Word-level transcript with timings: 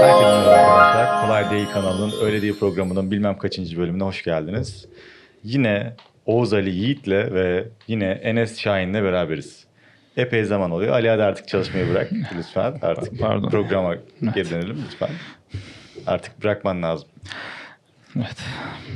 Herkese 0.00 0.24
merhaba 0.24 0.50
arkadaşlar. 0.50 1.22
Kolay 1.26 1.50
Değil 1.50 1.66
kanalının 1.72 2.12
Öyle 2.22 2.42
Değil 2.42 2.58
programının 2.58 3.10
bilmem 3.10 3.38
kaçıncı 3.38 3.78
bölümüne 3.78 4.04
hoş 4.04 4.24
geldiniz. 4.24 4.88
Yine 5.44 5.96
Oğuz 6.26 6.52
Ali 6.52 6.70
Yiğit'le 6.70 7.08
ve 7.08 7.68
yine 7.88 8.04
Enes 8.10 8.58
Şahin'le 8.60 8.94
beraberiz. 8.94 9.64
Epey 10.16 10.44
zaman 10.44 10.70
oluyor. 10.70 10.92
Ali 10.92 11.08
hadi 11.08 11.22
artık 11.22 11.48
çalışmayı 11.48 11.90
bırak 11.90 12.10
lütfen. 12.38 12.78
Artık 12.82 13.20
Pardon. 13.20 13.50
programa 13.50 13.94
geri 14.34 14.50
dönelim 14.50 14.78
lütfen. 14.86 15.10
Artık 16.06 16.42
bırakman 16.42 16.82
lazım. 16.82 17.08
Evet. 18.16 18.36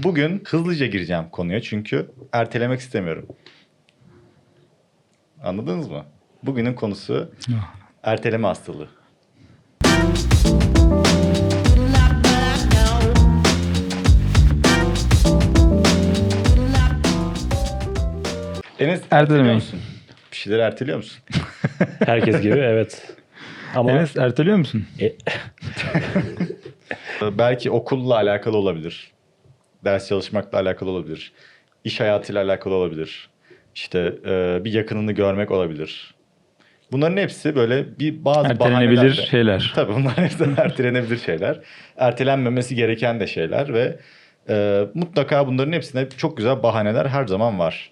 Bugün 0.03 0.43
hızlıca 0.47 0.87
gireceğim 0.87 1.25
konuya 1.33 1.61
çünkü 1.63 2.11
ertelemek 2.33 2.81
istemiyorum. 2.81 3.27
Anladınız 5.43 5.89
mı? 5.89 6.05
Bugünün 6.43 6.75
konusu 6.75 7.31
erteleme 8.03 8.49
hastalığı. 8.49 8.89
Enes 18.81 19.01
erteliyor 19.01 19.23
Ertelemeyin. 19.23 19.55
musun? 19.55 19.81
Bir 20.33 20.37
şeyler 20.37 20.59
erteliyor 20.59 20.97
musun? 20.97 21.23
Herkes 22.07 22.41
gibi 22.43 22.55
evet. 22.59 23.17
Ama 23.75 23.91
Enes 23.91 24.17
erteliyor 24.17 24.57
musun? 24.57 24.87
E, 25.01 25.13
Belki 27.39 27.71
okulla 27.71 28.15
alakalı 28.15 28.57
olabilir. 28.57 29.11
Ders 29.85 30.09
çalışmakla 30.09 30.59
alakalı 30.59 30.91
olabilir. 30.91 31.33
İş 31.85 32.01
hayatıyla 32.01 32.45
alakalı 32.45 32.75
olabilir. 32.75 33.29
İşte 33.75 34.13
e, 34.27 34.65
bir 34.65 34.73
yakınını 34.73 35.13
görmek 35.13 35.51
olabilir. 35.51 36.15
Bunların 36.93 37.17
hepsi 37.17 37.57
böyle 37.57 37.99
bir 37.99 38.25
bazı 38.25 38.49
Ertelenebilir 38.49 38.99
bahanelerle- 39.17 39.27
şeyler. 39.31 39.73
Tabii 39.75 39.95
bunlar 39.95 40.17
hepsi 40.17 40.45
ertelenebilir 40.57 41.19
şeyler. 41.19 41.61
Ertelenmemesi 41.97 42.75
gereken 42.75 43.21
de 43.21 43.27
şeyler 43.27 43.75
ve 43.75 43.99
e, 44.49 44.85
mutlaka 44.95 45.47
bunların 45.47 45.73
hepsine 45.73 46.09
çok 46.17 46.37
güzel 46.37 46.63
bahaneler 46.63 47.07
her 47.07 47.27
zaman 47.27 47.59
var. 47.59 47.91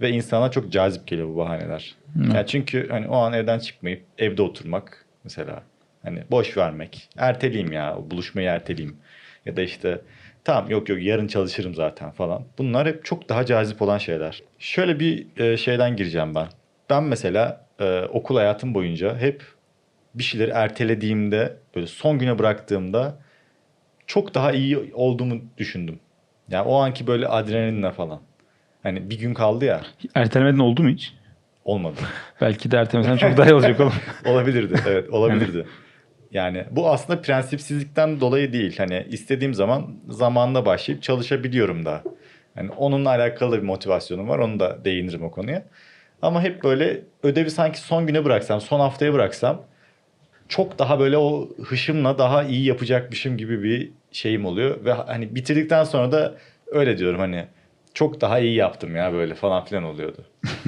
Ve 0.00 0.10
insana 0.10 0.50
çok 0.50 0.72
cazip 0.72 1.06
geliyor 1.06 1.28
bu 1.28 1.36
bahaneler. 1.36 1.94
Yani 2.34 2.46
çünkü 2.46 2.88
hani 2.88 3.08
o 3.08 3.16
an 3.16 3.32
evden 3.32 3.58
çıkmayıp 3.58 4.02
evde 4.18 4.42
oturmak 4.42 5.06
mesela 5.24 5.62
hani 6.02 6.22
boş 6.30 6.56
vermek. 6.56 7.08
Erteleyeyim 7.16 7.72
ya 7.72 7.98
buluşmayı 8.10 8.48
erteleyeyim. 8.48 8.96
Ya 9.46 9.56
da 9.56 9.62
işte 9.62 10.00
tamam 10.44 10.70
yok 10.70 10.88
yok 10.88 11.02
yarın 11.02 11.26
çalışırım 11.26 11.74
zaten 11.74 12.10
falan. 12.10 12.42
Bunlar 12.58 12.86
hep 12.86 13.04
çok 13.04 13.28
daha 13.28 13.46
cazip 13.46 13.82
olan 13.82 13.98
şeyler. 13.98 14.42
Şöyle 14.58 15.00
bir 15.00 15.26
e, 15.40 15.56
şeyden 15.56 15.96
gireceğim 15.96 16.34
ben. 16.34 16.46
Ben 16.90 17.04
mesela 17.04 17.66
e, 17.80 18.00
okul 18.00 18.36
hayatım 18.36 18.74
boyunca 18.74 19.18
hep 19.18 19.42
bir 20.14 20.22
şeyleri 20.22 20.50
ertelediğimde 20.50 21.56
böyle 21.74 21.86
son 21.86 22.18
güne 22.18 22.38
bıraktığımda 22.38 23.18
çok 24.06 24.34
daha 24.34 24.52
iyi 24.52 24.92
olduğumu 24.94 25.40
düşündüm. 25.58 26.00
Yani 26.50 26.68
o 26.68 26.74
anki 26.74 27.06
böyle 27.06 27.28
adrenalinle 27.28 27.90
falan. 27.90 28.20
Hani 28.84 29.10
bir 29.10 29.18
gün 29.18 29.34
kaldı 29.34 29.64
ya 29.64 29.80
Ertelemeden 30.14 30.58
oldu 30.58 30.82
mu 30.82 30.88
hiç? 30.88 31.14
olmadı. 31.64 31.96
Belki 32.40 32.70
de 32.70 32.76
ertelemesen 32.76 33.16
çok 33.16 33.36
daha 33.36 33.46
iyi 33.46 33.54
olacak 33.54 33.80
oğlum. 33.80 33.92
olabilirdi 34.26 34.74
evet 34.88 35.10
olabilirdi. 35.10 35.66
Yani 36.30 36.64
bu 36.70 36.90
aslında 36.90 37.20
prensipsizlikten 37.22 38.20
dolayı 38.20 38.52
değil. 38.52 38.78
Hani 38.78 39.06
istediğim 39.10 39.54
zaman 39.54 39.96
zamanla 40.08 40.66
başlayıp 40.66 41.02
çalışabiliyorum 41.02 41.84
da. 41.84 42.02
Yani 42.56 42.70
onunla 42.70 43.08
alakalı 43.08 43.58
bir 43.58 43.66
motivasyonum 43.66 44.28
var. 44.28 44.38
Onu 44.38 44.60
da 44.60 44.84
değinirim 44.84 45.24
o 45.24 45.30
konuya. 45.30 45.64
Ama 46.22 46.42
hep 46.42 46.64
böyle 46.64 47.00
ödevi 47.22 47.50
sanki 47.50 47.80
son 47.80 48.06
güne 48.06 48.24
bıraksam, 48.24 48.60
son 48.60 48.80
haftaya 48.80 49.12
bıraksam 49.12 49.62
çok 50.48 50.78
daha 50.78 51.00
böyle 51.00 51.18
o 51.18 51.48
hışımla 51.64 52.18
daha 52.18 52.42
iyi 52.42 52.64
yapacakmışım 52.64 53.36
gibi 53.36 53.62
bir 53.62 53.90
şeyim 54.12 54.44
oluyor. 54.46 54.84
Ve 54.84 54.92
hani 54.92 55.34
bitirdikten 55.34 55.84
sonra 55.84 56.12
da 56.12 56.34
öyle 56.66 56.98
diyorum 56.98 57.20
hani 57.20 57.46
çok 57.94 58.20
daha 58.20 58.38
iyi 58.38 58.54
yaptım 58.54 58.96
ya 58.96 59.12
böyle 59.12 59.34
falan 59.34 59.64
filan 59.64 59.84
oluyordu. 59.84 60.24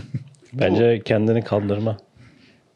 bence 0.52 1.02
kendini 1.04 1.44
kandırma. 1.44 1.96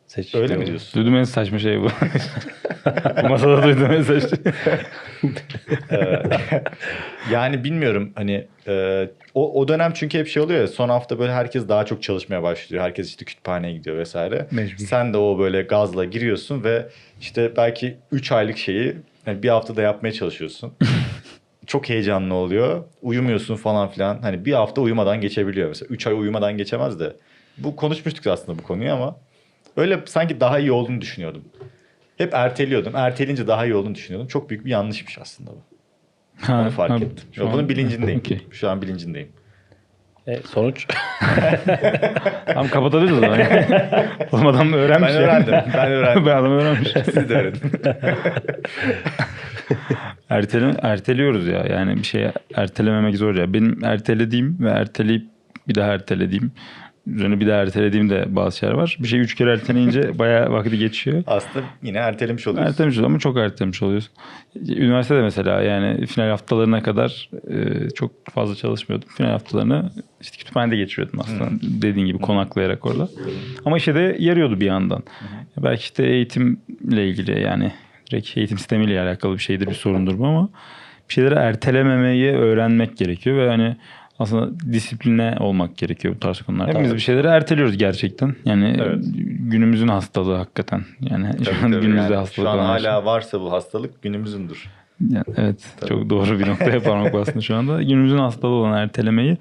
Seç. 0.06 0.34
Öyle 0.34 0.56
mi 0.56 0.66
diyorsun? 0.66 1.00
Duydum 1.00 1.16
en 1.16 1.24
saçma 1.24 1.58
şey 1.58 1.80
bu. 1.80 1.88
bu 3.22 3.28
masada 3.28 3.62
duydum 3.62 3.92
en 3.92 4.02
saçma 4.02 4.28
şey. 4.28 4.52
Yani 7.30 7.64
bilmiyorum 7.64 8.12
hani 8.14 8.46
e, 8.68 9.06
o, 9.34 9.60
o 9.60 9.68
dönem 9.68 9.92
çünkü 9.94 10.18
hep 10.18 10.28
şey 10.28 10.42
oluyor 10.42 10.60
ya 10.60 10.68
son 10.68 10.88
hafta 10.88 11.18
böyle 11.18 11.32
herkes 11.32 11.68
daha 11.68 11.86
çok 11.86 12.02
çalışmaya 12.02 12.42
başlıyor. 12.42 12.84
Herkes 12.84 13.08
işte 13.08 13.24
kütüphaneye 13.24 13.72
gidiyor 13.72 13.96
vesaire. 13.96 14.46
Mecbur. 14.50 14.84
Sen 14.84 15.12
de 15.12 15.16
o 15.18 15.38
böyle 15.38 15.62
gazla 15.62 16.04
giriyorsun 16.04 16.64
ve 16.64 16.86
işte 17.20 17.56
belki 17.56 17.96
3 18.12 18.32
aylık 18.32 18.58
şeyi 18.58 18.96
hani 19.24 19.42
bir 19.42 19.48
haftada 19.48 19.82
yapmaya 19.82 20.12
çalışıyorsun. 20.12 20.72
Çok 21.70 21.88
heyecanlı 21.88 22.34
oluyor. 22.34 22.84
Uyumuyorsun 23.02 23.56
falan 23.56 23.88
filan. 23.88 24.22
Hani 24.22 24.44
bir 24.44 24.52
hafta 24.52 24.80
uyumadan 24.80 25.20
geçebiliyor 25.20 25.68
mesela. 25.68 25.88
3 25.88 26.06
ay 26.06 26.14
uyumadan 26.14 26.56
geçemez 26.56 27.00
de. 27.00 27.16
Bu 27.58 27.76
konuşmuştuk 27.76 28.26
aslında 28.26 28.58
bu 28.58 28.62
konuyu 28.62 28.92
ama 28.92 29.16
öyle 29.76 30.00
sanki 30.06 30.40
daha 30.40 30.58
iyi 30.58 30.72
olduğunu 30.72 31.00
düşünüyordum. 31.00 31.44
Hep 32.18 32.34
erteliyordum. 32.34 32.96
Erteleyince 32.96 33.46
daha 33.46 33.64
iyi 33.66 33.74
olduğunu 33.74 33.94
düşünüyordum. 33.94 34.28
Çok 34.28 34.50
büyük 34.50 34.64
bir 34.64 34.70
yanlışmış 34.70 35.18
aslında 35.18 35.50
bu. 35.50 35.62
Ha, 36.40 36.60
Onu 36.62 36.70
fark 36.70 36.90
ha, 36.90 36.96
ettim. 36.96 37.24
şu 37.32 37.46
an- 37.46 37.52
bunun 37.52 37.68
bilincindeyim. 37.68 38.20
Okey. 38.24 38.40
Şu 38.50 38.70
an 38.70 38.82
bilincindeyim. 38.82 39.28
E, 40.26 40.36
sonuç 40.36 40.86
Tamam 42.46 42.68
kapatabiliriz 42.68 43.18
o 43.18 43.20
zaman. 43.20 43.40
Oğlum 44.32 44.46
adam 44.46 44.72
öğrenmiş 44.72 45.08
Ben 45.12 45.16
öğrendim. 45.16 45.54
Ben 45.74 45.90
öğrendim. 45.92 46.26
ben 46.26 46.36
adam 46.36 46.52
öğrenmiş. 46.52 46.88
Siz 47.04 47.28
de 47.28 47.34
öğrenin. 47.34 47.60
Ertele, 50.30 50.74
erteliyoruz 50.82 51.46
ya. 51.46 51.66
Yani 51.70 51.96
bir 51.96 52.02
şey 52.02 52.26
ertelememek 52.54 53.16
zor 53.16 53.34
ya. 53.34 53.52
Benim 53.52 53.84
ertelediğim 53.84 54.56
ve 54.60 54.70
erteleyip 54.70 55.26
bir 55.68 55.74
daha 55.74 55.92
ertelediğim 55.92 56.52
üzerine 57.06 57.40
bir 57.40 57.46
daha 57.46 57.62
ertelediğim 57.62 58.10
de 58.10 58.24
bazı 58.28 58.58
şeyler 58.58 58.74
var. 58.74 58.96
Bir 59.00 59.08
şey 59.08 59.20
üç 59.20 59.34
kere 59.34 59.52
erteleyince 59.52 60.18
bayağı 60.18 60.52
vakti 60.52 60.78
geçiyor. 60.78 61.22
Aslında 61.26 61.64
yine 61.82 61.98
ertelemiş 61.98 62.46
oluyorsun. 62.46 62.70
Ertelemiş 62.70 62.98
oluyorsun 62.98 63.12
ama 63.12 63.18
çok 63.18 63.36
ertelemiş 63.36 63.82
oluyorsun. 63.82 64.12
Üniversitede 64.68 65.22
mesela 65.22 65.62
yani 65.62 66.06
final 66.06 66.28
haftalarına 66.28 66.82
kadar 66.82 67.30
e, 67.50 67.90
çok 67.90 68.26
fazla 68.30 68.54
çalışmıyordum. 68.54 69.08
Final 69.16 69.30
haftalarını 69.30 69.90
işte 70.20 70.38
kütüphanede 70.38 70.76
geçiriyordum 70.76 71.20
aslında. 71.20 71.48
Dediğin 71.62 72.06
gibi 72.06 72.18
konaklayarak 72.18 72.86
orada. 72.86 73.08
Ama 73.64 73.76
işe 73.76 73.94
de 73.94 74.16
yarıyordu 74.18 74.60
bir 74.60 74.66
yandan. 74.66 75.02
Belki 75.56 75.80
işte 75.80 76.06
eğitimle 76.06 77.08
ilgili 77.08 77.40
yani 77.40 77.72
direkt 78.10 78.36
eğitim 78.36 78.58
sistemiyle 78.58 79.00
alakalı 79.00 79.34
bir 79.34 79.38
şeydir 79.42 79.66
bir 79.66 79.74
sorundur 79.74 80.18
bu 80.18 80.26
ama 80.26 80.48
bir 81.08 81.14
şeyleri 81.14 81.34
ertelememeyi 81.34 82.32
öğrenmek 82.32 82.96
gerekiyor 82.96 83.36
ve 83.36 83.48
hani 83.48 83.76
aslında 84.18 84.60
disipline 84.72 85.36
olmak 85.40 85.76
gerekiyor 85.76 86.14
bu 86.14 86.20
tarz 86.20 86.40
konularda. 86.42 86.70
Hepimiz 86.70 86.94
bir 86.94 86.98
şeyleri 87.00 87.26
erteliyoruz 87.26 87.76
gerçekten. 87.78 88.34
Yani 88.44 88.76
Evet. 88.82 89.04
günümüzün 89.38 89.88
hastalığı 89.88 90.36
hakikaten. 90.36 90.84
Yani 91.00 91.26
şu 91.38 91.44
Tabii, 91.44 91.56
an 91.56 91.72
tabii. 91.72 91.80
günümüzde 91.80 92.02
Yani 92.12 92.14
hastalık 92.14 92.48
Şu 92.48 92.48
an 92.48 92.58
olan 92.58 92.78
şey. 92.78 92.86
hala 92.90 93.04
varsa 93.04 93.40
bu 93.40 93.52
hastalık 93.52 94.02
günümüzündür. 94.02 94.68
Yani 95.08 95.24
evet 95.36 95.74
çok 95.88 96.10
doğru 96.10 96.38
bir 96.38 96.48
noktaya 96.48 96.80
parmak 96.82 97.12
bastın 97.14 97.40
şu 97.40 97.56
anda. 97.56 97.82
Günümüzün 97.82 98.18
hastalığı 98.18 98.54
olan 98.54 98.78
ertelemeyi 98.78 99.36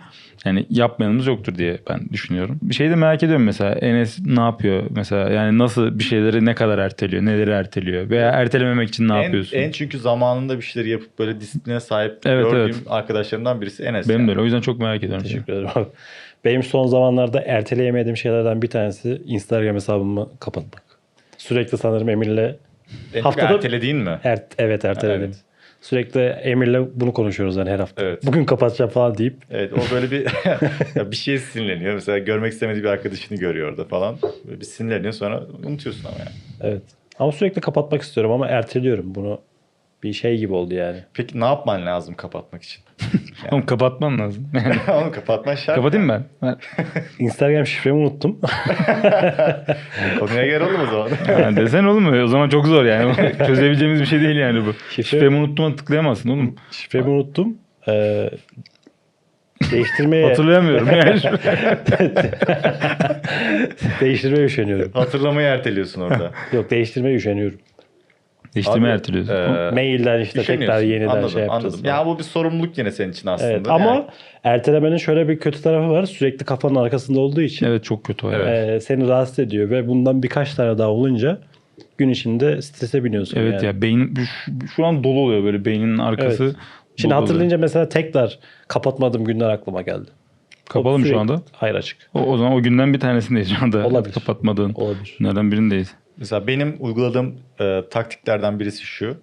yani 0.45 0.65
yapmayanımız 0.69 1.27
yoktur 1.27 1.55
diye 1.55 1.77
ben 1.89 2.09
düşünüyorum. 2.13 2.59
Bir 2.61 2.73
şey 2.73 2.89
de 2.89 2.95
merak 2.95 3.23
ediyorum 3.23 3.45
mesela 3.45 3.71
Enes 3.71 4.19
ne 4.25 4.41
yapıyor 4.41 4.83
mesela 4.89 5.29
yani 5.29 5.57
nasıl 5.57 5.99
bir 5.99 6.03
şeyleri 6.03 6.45
ne 6.45 6.55
kadar 6.55 6.77
erteliyor, 6.77 7.25
neleri 7.25 7.49
erteliyor 7.49 8.09
veya 8.09 8.29
ertelememek 8.29 8.89
için 8.89 9.07
ne 9.09 9.13
en, 9.17 9.21
yapıyorsun? 9.23 9.57
en 9.57 9.71
çünkü 9.71 9.99
zamanında 9.99 10.57
bir 10.57 10.61
şeyleri 10.61 10.89
yapıp 10.91 11.19
böyle 11.19 11.39
disipline 11.41 11.79
sahip 11.79 12.17
Evet, 12.25 12.45
gördüğüm 12.51 12.75
evet. 12.75 12.87
arkadaşlarımdan 12.87 13.61
birisi 13.61 13.83
Enes. 13.83 14.09
Benim 14.09 14.19
yani. 14.19 14.27
de 14.27 14.31
öyle 14.31 14.41
o 14.41 14.43
yüzden 14.43 14.61
çok 14.61 14.79
merak 14.79 15.03
ediyorum. 15.03 15.23
teşekkür 15.23 15.53
ederim 15.53 15.69
abi. 15.75 15.85
Benim 16.45 16.63
son 16.63 16.87
zamanlarda 16.87 17.41
erteleyemediğim 17.41 18.17
şeylerden 18.17 18.61
bir 18.61 18.67
tanesi 18.69 19.21
Instagram 19.25 19.75
hesabımı 19.75 20.29
kapatmak. 20.39 20.83
Sürekli 21.37 21.77
sanırım 21.77 22.09
Emir'le 22.09 22.55
Haftada- 23.23 23.53
ertelediğin 23.53 23.97
mi? 23.97 24.19
ert, 24.23 24.45
evet 24.57 24.85
erteledim. 24.85 25.21
Evet. 25.23 25.35
Sürekli 25.81 26.21
Emir'le 26.21 26.87
bunu 26.95 27.13
konuşuyoruz 27.13 27.55
yani 27.55 27.69
her 27.69 27.79
hafta. 27.79 28.03
Evet. 28.03 28.25
Bugün 28.25 28.45
kapatacağım 28.45 28.91
falan 28.91 29.17
deyip 29.17 29.35
Evet 29.49 29.73
o 29.73 29.95
böyle 29.95 30.11
bir 30.11 30.25
bir 31.11 31.15
şeye 31.15 31.37
sinirleniyor. 31.37 31.93
Mesela 31.93 32.17
görmek 32.17 32.53
istemediği 32.53 32.83
bir 32.83 32.89
arkadaşını 32.89 33.37
görüyor 33.37 33.69
orada 33.69 33.83
falan. 33.83 34.15
Böyle 34.47 34.59
bir 34.59 34.65
sinirleniyor 34.65 35.13
sonra 35.13 35.43
unutuyorsun 35.63 36.05
ama 36.05 36.17
yani. 36.19 36.29
evet. 36.61 36.81
Ama 37.19 37.31
sürekli 37.31 37.61
kapatmak 37.61 38.01
istiyorum 38.01 38.31
ama 38.31 38.47
erteliyorum 38.47 39.15
bunu. 39.15 39.41
Bir 40.03 40.13
şey 40.13 40.37
gibi 40.37 40.53
oldu 40.53 40.73
yani. 40.73 40.97
Peki 41.13 41.39
ne 41.39 41.45
yapman 41.45 41.85
lazım 41.85 42.15
kapatmak 42.15 42.63
için? 42.63 42.81
Oğlum 43.51 43.65
kapatman 43.65 44.19
lazım. 44.19 44.49
Yani 44.53 44.75
Onu 45.03 45.11
kapatman 45.11 45.55
şart. 45.55 45.75
kapatayım 45.75 46.09
ben. 46.09 46.23
ben. 46.41 46.57
Instagram 47.19 47.65
şifremi 47.65 47.97
unuttum. 47.97 48.39
Konuya 50.19 50.45
gel 50.45 50.61
oğlum 50.61 50.81
o 50.81 50.85
zaman. 50.91 51.09
Yani 51.41 51.55
desen 51.57 51.83
oğlum 51.83 52.23
o 52.23 52.27
zaman 52.27 52.49
çok 52.49 52.65
zor 52.67 52.85
yani. 52.85 53.13
Çözebileceğimiz 53.47 54.01
bir 54.01 54.05
şey 54.05 54.21
değil 54.21 54.35
yani 54.35 54.65
bu. 54.65 54.69
Şifre- 54.69 55.03
Şifremi 55.03 55.35
unuttum 55.35 55.75
tıklayamazsın 55.75 56.29
oğlum. 56.29 56.55
Şifremi 56.71 57.09
unuttum. 57.09 57.57
Ee, 57.87 58.29
değiştirmeye 59.71 60.27
Hatırlayamıyorum 60.27 60.87
yani. 60.91 61.19
değiştirmeye 64.01 64.45
üşeniyorum. 64.45 64.91
Hatırlamayı 64.93 65.47
erteliyorsun 65.47 66.01
orada. 66.01 66.31
Yok 66.53 66.69
değiştirmeye 66.71 67.15
üşeniyorum. 67.15 67.59
Değiştirmeyi 68.55 68.91
Abi, 68.91 68.95
erteliyorsun. 68.95 69.33
e, 69.33 69.71
Mailden 69.71 70.21
işte 70.21 70.43
tekrar 70.43 70.81
yeniden 70.81 71.07
anladım, 71.07 71.29
şey 71.29 71.41
yapacağız. 71.41 71.65
Anladım. 71.65 71.83
falan. 71.83 71.99
Ya 71.99 72.05
bu 72.05 72.19
bir 72.19 72.23
sorumluluk 72.23 72.77
yine 72.77 72.91
senin 72.91 73.11
için 73.11 73.27
aslında. 73.27 73.51
Evet, 73.51 73.67
ama 73.69 73.85
Yani 73.85 74.05
ertelemenin 74.43 74.97
şöyle 74.97 75.29
bir 75.29 75.39
kötü 75.39 75.61
tarafı 75.61 75.89
var. 75.89 76.05
Sürekli 76.05 76.45
kafanın 76.45 76.75
arkasında 76.75 77.19
olduğu 77.19 77.41
için 77.41 77.65
Evet 77.65 77.83
çok 77.83 78.03
kötü. 78.03 78.27
Evet. 78.27 78.69
e, 78.69 78.79
seni 78.79 79.07
rahatsız 79.07 79.39
ediyor 79.39 79.69
ve 79.69 79.87
bundan 79.87 80.23
birkaç 80.23 80.53
tane 80.53 80.77
daha 80.77 80.89
olunca 80.89 81.39
gün 81.97 82.09
içinde 82.09 82.61
strese 82.61 83.03
biniyorsun. 83.03 83.37
Evet 83.39 83.53
yani. 83.53 83.65
ya 83.65 83.81
beyin 83.81 84.13
şu, 84.15 84.51
şu 84.75 84.85
an 84.85 85.03
dolu 85.03 85.19
oluyor 85.19 85.43
böyle 85.43 85.65
beyninin 85.65 85.97
arkası. 85.97 86.43
Evet. 86.43 86.55
Şimdi 86.95 87.13
hatırlayınca 87.13 87.57
mesela 87.57 87.89
tekrar 87.89 88.39
kapatmadığım 88.67 89.25
günler 89.25 89.49
aklıma 89.49 89.81
geldi. 89.81 89.95
oluyor. 89.97 90.13
Kapalı 90.69 90.99
mı 90.99 91.05
şu 91.05 91.19
anda? 91.19 91.41
Hayır 91.51 91.75
açık. 91.75 91.97
O, 92.13 92.19
o 92.19 92.37
zaman 92.37 92.53
o 92.53 92.61
günden 92.61 92.93
bir 92.93 92.99
tanesindeyiz 92.99 93.49
şu 93.49 93.63
anda. 93.65 93.87
Olabilir. 93.87 94.13
Kapatmadığın. 94.13 94.73
Olabilir. 94.73 95.15
Günlerden 95.19 95.51
birindeyiz. 95.51 95.95
Mesela 96.19 96.47
benim 96.47 96.77
uyguladığım 96.79 97.39
e, 97.61 97.83
taktiklerden 97.91 98.59
birisi 98.59 98.83
şu. 98.83 99.17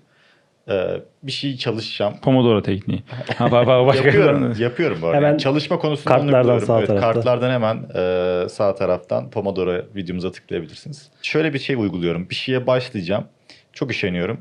E, 0.68 1.00
bir 1.22 1.32
şey 1.32 1.56
çalışacağım. 1.56 2.14
Pomodoro 2.22 2.62
tekniği. 2.62 3.02
Ha 3.38 3.50
bak 3.50 3.66
bak 3.66 3.86
başka 3.86 4.04
yapıyorum, 4.04 4.54
yapıyorum 4.58 4.98
bu 5.02 5.06
arada. 5.06 5.16
Hemen 5.16 5.36
çalışma 5.36 5.78
konusunda 5.78 6.20
onu 6.20 6.30
kartlardan 6.30 6.58
sağ 6.58 6.78
evet, 6.78 6.88
tarafta. 6.88 7.12
Kartlardan 7.12 7.50
hemen 7.50 7.76
e, 7.94 8.48
sağ 8.48 8.74
taraftan 8.74 9.30
Pomodoro 9.30 9.82
videomuza 9.96 10.32
tıklayabilirsiniz. 10.32 11.10
Şöyle 11.22 11.54
bir 11.54 11.58
şey 11.58 11.76
uyguluyorum. 11.76 12.30
Bir 12.30 12.34
şeye 12.34 12.66
başlayacağım. 12.66 13.24
Çok 13.72 13.90
üşeniyorum. 13.90 14.40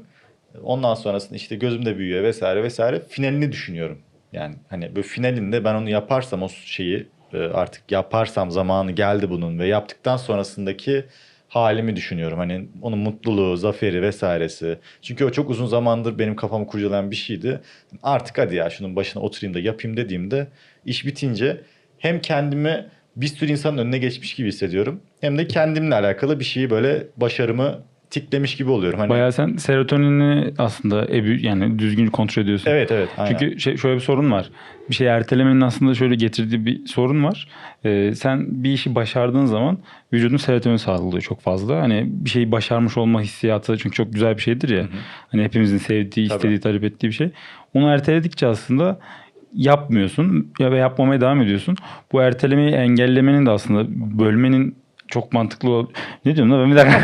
Ondan 0.64 0.96
sonrasında 0.96 1.36
işte 1.36 1.56
gözümde 1.56 1.98
büyüyor 1.98 2.24
vesaire 2.24 2.64
vesaire. 2.64 3.00
Finalini 3.10 3.52
düşünüyorum. 3.52 3.98
Yani 4.34 4.56
hani 4.70 4.96
böyle 4.96 5.08
finalinde 5.08 5.64
ben 5.64 5.76
onu 5.76 5.90
yaparsam 5.90 6.44
o 6.44 6.50
şeyi 6.50 7.08
e, 7.34 7.38
artık 7.38 7.92
yaparsam 7.92 8.52
zamanı 8.52 8.92
geldi 8.92 9.30
bunun 9.30 9.60
ve 9.60 9.68
yaptıktan 9.68 10.18
sonrasındaki 10.18 11.06
halimi 11.56 11.96
düşünüyorum. 11.96 12.38
Hani 12.38 12.68
onun 12.82 13.00
mutluluğu, 13.00 13.58
zaferi 13.58 14.02
vesairesi. 14.02 14.78
Çünkü 15.02 15.26
o 15.26 15.32
çok 15.32 15.50
uzun 15.50 15.66
zamandır 15.66 16.20
benim 16.20 16.36
kafamı 16.36 16.68
kurcalayan 16.68 17.12
bir 17.12 17.16
şeydi. 17.16 17.62
Artık 18.04 18.38
hadi 18.38 18.56
ya 18.56 18.70
şunun 18.70 18.96
başına 18.96 19.24
oturayım 19.24 19.54
da 19.54 19.60
yapayım 19.60 19.98
dediğimde 19.98 20.48
iş 20.86 21.06
bitince 21.06 21.62
hem 21.98 22.22
kendimi 22.22 22.86
bir 23.16 23.28
sürü 23.28 23.52
insanın 23.52 23.78
önüne 23.78 23.98
geçmiş 23.98 24.34
gibi 24.34 24.48
hissediyorum. 24.48 25.02
Hem 25.22 25.38
de 25.38 25.48
kendimle 25.48 25.96
alakalı 25.96 26.40
bir 26.40 26.46
şeyi 26.46 26.70
böyle 26.70 27.08
başarımı 27.18 27.84
tiklemiş 28.10 28.56
gibi 28.56 28.72
oluyorum. 28.72 29.00
Hani 29.00 29.10
Bayağı 29.10 29.32
sen 29.32 29.56
serotonini 29.56 30.54
aslında 30.58 31.06
ebü, 31.06 31.46
yani 31.46 31.80
düzgün 31.80 32.08
kontrol 32.08 32.44
ediyorsun. 32.44 32.72
Evet 32.72 32.92
evet. 32.92 33.10
Aynen. 33.18 33.38
Çünkü 33.38 33.60
şey, 33.60 33.78
şöyle 33.78 33.96
bir 33.96 34.02
sorun 34.02 34.32
var. 34.32 34.50
Bir 34.90 34.96
şey 34.96 35.08
ertelemenin 35.08 35.62
aslında 35.62 35.94
şöyle 35.94 36.16
getirdiği 36.16 36.66
bir 36.66 36.86
sorun 36.86 37.24
var. 37.24 37.48
Ee, 37.86 38.12
sen 38.16 38.64
bir 38.64 38.72
işi 38.72 38.96
başardığın 38.96 39.46
zaman 39.46 39.78
vücudun 40.14 40.38
serotonin 40.38 40.78
salgılıyor 40.78 41.22
çok 41.22 41.42
fazla. 41.42 41.82
Hani 41.82 42.04
bir 42.08 42.30
şeyi 42.30 42.52
başarmış 42.52 42.98
olma 42.98 43.22
hissiyatı 43.22 43.78
çünkü 43.78 43.96
çok 43.96 44.14
güzel 44.14 44.38
bir 44.38 44.42
şeydir 44.42 44.70
ya. 44.70 44.88
Hani 45.32 45.44
hepimizin 45.44 45.78
sevdiği, 45.78 46.28
Tabii. 46.28 46.38
istediği, 46.38 46.60
talep 46.60 46.84
ettiği 46.84 47.08
bir 47.08 47.12
şey. 47.12 47.32
Onu 47.74 47.90
erteledikçe 47.90 48.48
aslında 48.48 49.00
yapmıyorsun 49.54 50.54
ya 50.60 50.72
ve 50.72 50.78
yapmamaya 50.78 51.22
devam 51.22 51.42
ediyorsun. 51.42 51.76
Bu 52.12 52.22
ertelemeyi 52.22 52.72
engellemenin 52.72 53.46
de 53.46 53.50
aslında 53.50 53.86
bölmenin 54.20 54.76
çok 55.08 55.34
mantıklı 55.34 55.70
ol- 55.70 55.88
Ne 56.26 56.36
diyorum 56.36 56.52
lan 56.54 56.62
ben 56.64 56.72
bir 56.72 56.76
dakika. 56.76 57.00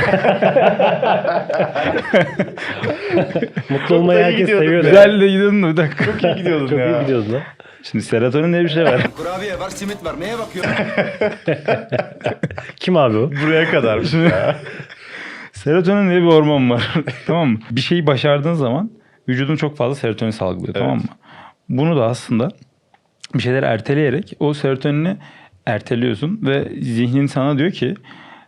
Mutlu 3.69 3.95
olmayı 3.95 4.23
herkes 4.23 4.49
seviyor. 4.49 4.83
Güzel 4.83 5.21
de 5.21 5.27
gidiyordun 5.27 5.63
da 5.63 5.67
bir 5.71 5.77
dakika. 5.77 6.05
çok 6.05 6.23
iyi 6.23 6.35
gidiyordun 6.35 6.67
Çok 6.67 6.79
ya. 6.79 6.85
iyi 6.97 7.01
gidiyoruz 7.01 7.33
lan. 7.33 7.41
Şimdi 7.83 8.03
serotonin 8.03 8.53
diye 8.53 8.63
bir 8.63 8.69
şey 8.69 8.83
var. 8.83 9.01
Kurabiye 9.17 9.59
var, 9.59 9.69
simit 9.69 10.05
var. 10.05 10.19
Neye 10.19 10.33
bakıyorsun? 10.39 10.73
Kim 12.75 12.97
abi 12.97 13.17
o? 13.17 13.31
Buraya 13.45 13.71
kadarmış 13.71 14.13
ya. 14.31 14.55
Serotonin 15.51 16.09
diye 16.09 16.21
bir 16.21 16.27
hormon 16.27 16.69
var. 16.69 16.89
tamam 17.27 17.49
mı? 17.49 17.59
Bir 17.71 17.81
şeyi 17.81 18.07
başardığın 18.07 18.53
zaman 18.53 18.91
vücudun 19.27 19.55
çok 19.55 19.77
fazla 19.77 19.95
serotonin 19.95 20.31
salgılıyor 20.31 20.73
tamam 20.73 20.97
mı? 20.97 21.03
Bunu 21.69 21.97
da 21.97 22.05
aslında 22.05 22.49
bir 23.35 23.39
şeyleri 23.39 23.65
erteleyerek 23.65 24.33
o 24.39 24.53
serotonini 24.53 25.17
erteliyorsun 25.65 26.39
ve 26.43 26.71
zihnin 26.81 27.25
sana 27.25 27.57
diyor 27.57 27.71
ki 27.71 27.95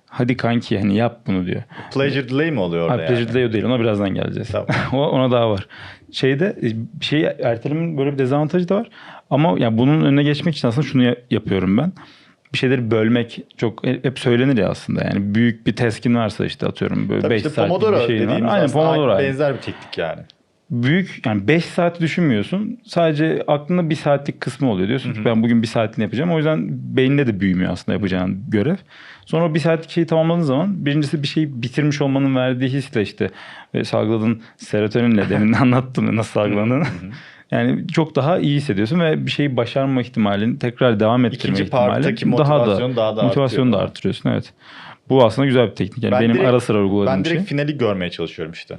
hadi 0.09 0.37
kanki 0.37 0.79
hani 0.79 0.95
yap 0.95 1.19
bunu 1.27 1.45
diyor. 1.45 1.63
Pleasure 1.93 2.29
delay 2.29 2.51
mi 2.51 2.59
oluyor 2.59 2.83
orada 2.85 2.97
pleasure 2.97 3.19
yani? 3.19 3.29
delay 3.29 3.45
o 3.45 3.53
değil 3.53 3.63
ona 3.63 3.79
birazdan 3.79 4.13
geleceğiz. 4.13 4.49
Tamam. 4.51 4.67
o, 4.93 4.97
ona 5.09 5.31
daha 5.31 5.49
var. 5.49 5.67
Şeyde 6.11 6.57
bir 6.99 7.05
şeyi 7.05 7.23
ertelemenin 7.23 7.97
böyle 7.97 8.13
bir 8.13 8.17
dezavantajı 8.17 8.69
da 8.69 8.75
var. 8.75 8.89
Ama 9.29 9.55
yani 9.59 9.77
bunun 9.77 10.05
önüne 10.05 10.23
geçmek 10.23 10.55
için 10.55 10.67
aslında 10.67 10.87
şunu 10.87 11.03
ya- 11.03 11.15
yapıyorum 11.31 11.77
ben. 11.77 11.91
Bir 12.53 12.57
şeyleri 12.57 12.91
bölmek 12.91 13.41
çok 13.57 13.85
hep 13.87 14.19
söylenir 14.19 14.57
ya 14.57 14.69
aslında. 14.69 15.03
Yani 15.03 15.35
büyük 15.35 15.67
bir 15.67 15.75
teskin 15.75 16.15
varsa 16.15 16.45
işte 16.45 16.67
atıyorum 16.67 17.09
böyle 17.09 17.21
Tabii 17.21 17.31
5 17.33 17.37
işte 17.37 17.49
saat 17.49 17.67
Pomodoro 17.67 17.99
bir 17.99 18.07
şey 18.07 18.27
var. 18.27 18.41
Aynen 18.47 18.69
Pomodoro. 18.69 19.19
benzer 19.19 19.53
bir 19.53 19.61
teknik 19.61 19.97
yani. 19.97 20.21
Büyük 20.73 21.21
yani 21.25 21.47
5 21.47 21.65
saat 21.65 22.01
düşünmüyorsun. 22.01 22.77
Sadece 22.85 23.43
aklında 23.47 23.89
bir 23.89 23.95
saatlik 23.95 24.41
kısmı 24.41 24.69
oluyor. 24.71 24.87
Diyorsun 24.87 25.13
ki 25.13 25.25
ben 25.25 25.43
bugün 25.43 25.61
bir 25.61 25.67
saatini 25.67 26.03
yapacağım. 26.03 26.31
O 26.31 26.37
yüzden 26.37 26.67
beyninde 26.69 27.27
de 27.27 27.39
büyümüyor 27.39 27.71
aslında 27.71 27.93
yapacağın 27.93 28.43
görev. 28.47 28.75
Sonra 29.25 29.45
o 29.45 29.53
bir 29.53 29.59
saatlik 29.59 29.89
şeyi 29.91 30.07
tamamladığın 30.07 30.41
zaman 30.41 30.85
birincisi 30.85 31.23
bir 31.23 31.27
şeyi 31.27 31.61
bitirmiş 31.61 32.01
olmanın 32.01 32.35
verdiği 32.35 32.69
hisle 32.69 33.01
işte 33.01 33.29
ve 33.73 33.83
salgıladığın 33.83 34.41
serotoninle 34.57 35.29
demin 35.29 35.53
anlattım 35.61 36.15
nasıl 36.15 36.31
salgılandığını. 36.31 36.83
yani 37.51 37.87
çok 37.87 38.15
daha 38.15 38.39
iyi 38.39 38.55
hissediyorsun 38.57 38.99
ve 38.99 39.25
bir 39.25 39.31
şeyi 39.31 39.57
başarma 39.57 40.01
ihtimalini 40.01 40.59
tekrar 40.59 40.99
devam 40.99 41.25
ettirme 41.25 41.53
İkinci 41.55 41.69
parttaki 41.69 42.13
ihtimalin 42.13 42.43
daha 42.45 42.67
da 42.67 42.95
daha 42.95 43.15
da 43.17 43.23
motivasyonu 43.23 43.71
da 43.71 43.77
artıyor. 43.77 43.89
artırıyorsun 43.89 44.29
evet. 44.29 44.53
Bu 45.09 45.25
aslında 45.25 45.45
güzel 45.45 45.67
bir 45.69 45.75
teknik. 45.75 46.03
Yani 46.03 46.11
Ben 46.11 46.21
benim 46.21 46.35
direkt- 46.35 46.49
ara 46.49 46.59
sıra 46.59 46.79
uyguladığım 46.81 47.13
Ben 47.13 47.19
bir 47.23 47.29
şey. 47.29 47.37
direkt 47.37 47.49
finali 47.49 47.77
görmeye 47.77 48.09
çalışıyorum 48.11 48.53
işte. 48.53 48.75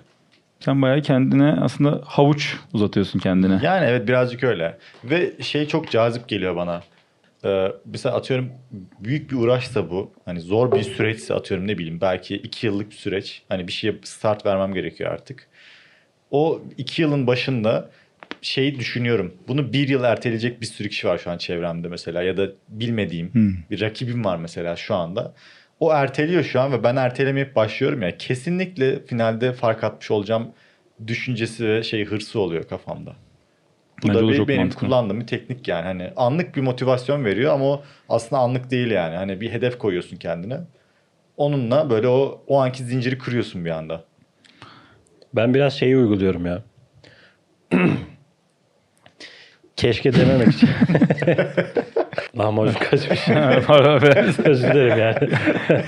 Sen 0.65 0.83
bayağı 0.83 1.03
kendine 1.03 1.53
aslında 1.61 2.01
havuç 2.05 2.57
uzatıyorsun 2.73 3.19
kendine. 3.19 3.61
Yani 3.63 3.87
evet 3.87 4.09
birazcık 4.09 4.45
öyle. 4.45 4.79
Ve 5.05 5.33
şey 5.43 5.67
çok 5.69 5.91
cazip 5.91 6.29
geliyor 6.29 6.57
bana. 6.57 6.83
Ee, 7.45 7.73
mesela 7.85 8.17
atıyorum 8.17 8.53
büyük 9.01 9.31
bir 9.31 9.37
uğraşsa 9.37 9.91
bu. 9.91 10.13
Hani 10.25 10.41
zor 10.41 10.73
bir 10.73 10.83
süreçse 10.83 11.35
atıyorum 11.35 11.67
ne 11.67 11.79
bileyim 11.79 12.01
belki 12.01 12.37
iki 12.37 12.67
yıllık 12.67 12.91
bir 12.91 12.97
süreç. 12.97 13.43
Hani 13.49 13.69
bir 13.69 13.73
şeye 13.73 13.95
start 14.05 14.47
vermem 14.47 14.75
gerekiyor 14.75 15.13
artık. 15.13 15.49
O 16.31 16.63
iki 16.79 17.03
yılın 17.03 17.27
başında 17.27 17.91
şeyi 18.43 18.79
düşünüyorum. 18.79 19.35
Bunu 19.49 19.73
bir 19.73 19.89
yıl 19.89 20.05
erteleyecek 20.05 20.61
bir 20.61 20.67
sürü 20.67 20.89
kişi 20.89 21.09
var 21.09 21.19
şu 21.19 21.31
an 21.31 21.39
çevremde 21.39 21.89
mesela. 21.89 22.23
Ya 22.23 22.37
da 22.37 22.49
bilmediğim 22.69 23.31
bir 23.71 23.81
rakibim 23.81 24.25
var 24.25 24.37
mesela 24.37 24.77
şu 24.77 24.95
anda. 24.95 25.35
O 25.81 25.93
erteliyor 25.93 26.43
şu 26.45 26.61
an 26.61 26.73
ve 26.73 26.83
ben 26.83 26.97
ertelemeyip 26.97 27.57
başlıyorum 27.57 28.03
ya. 28.03 28.17
Kesinlikle 28.19 29.07
finalde 29.07 29.53
fark 29.53 29.85
atmış 29.85 30.11
olacağım 30.11 30.49
düşüncesi 31.07 31.69
ve 31.69 31.83
şey 31.83 32.05
hırsı 32.05 32.41
oluyor 32.41 32.69
kafamda. 32.69 33.13
Bu 34.03 34.09
Bence 34.09 34.21
da 34.21 34.29
bir- 34.29 34.49
benim 34.49 34.61
mantıklı. 34.63 34.87
kullandığım 34.87 35.21
bir 35.21 35.27
teknik 35.27 35.69
yani. 35.69 35.85
Hani 35.85 36.11
anlık 36.17 36.57
bir 36.57 36.61
motivasyon 36.61 37.25
veriyor 37.25 37.53
ama 37.55 37.65
o 37.65 37.83
aslında 38.09 38.43
anlık 38.43 38.71
değil 38.71 38.91
yani. 38.91 39.17
Hani 39.17 39.41
bir 39.41 39.51
hedef 39.51 39.79
koyuyorsun 39.79 40.17
kendine. 40.17 40.61
Onunla 41.37 41.91
böyle 41.91 42.09
o 42.09 42.45
o 42.47 42.59
anki 42.61 42.85
zinciri 42.85 43.19
kırıyorsun 43.19 43.65
bir 43.65 43.71
anda. 43.71 44.05
Ben 45.35 45.55
biraz 45.55 45.73
şeyi 45.79 45.97
uyguluyorum 45.97 46.47
ya. 46.47 46.63
Keşke 49.77 50.13
dememek 50.13 50.49
için. 50.55 50.69
Lahmacun 52.39 52.75
kaçmış. 52.75 53.21
Pardon 53.67 54.03
be. 54.03 54.25
Özür 54.45 54.69
dilerim 54.69 54.99
yani. 54.99 55.31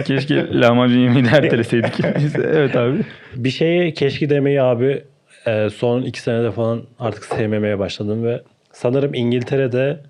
Keşke 0.05 0.61
lahmacun 0.61 0.99
yemeği 0.99 1.25
de 1.25 1.29
erteleseydik. 1.29 1.95
Evet 2.45 2.77
abi. 2.77 2.99
Bir 3.37 3.51
şeye 3.51 3.95
keşke 3.95 4.31
demeyi 4.31 4.63
abi 4.63 5.05
e, 5.47 5.71
son 5.71 6.03
iki 6.03 6.21
senede 6.21 6.51
falan 6.51 6.83
artık 6.99 7.25
sevmemeye 7.25 7.79
başladım 7.79 8.25
ve 8.25 8.43
sanırım 8.73 9.15
İngiltere'de 9.15 10.01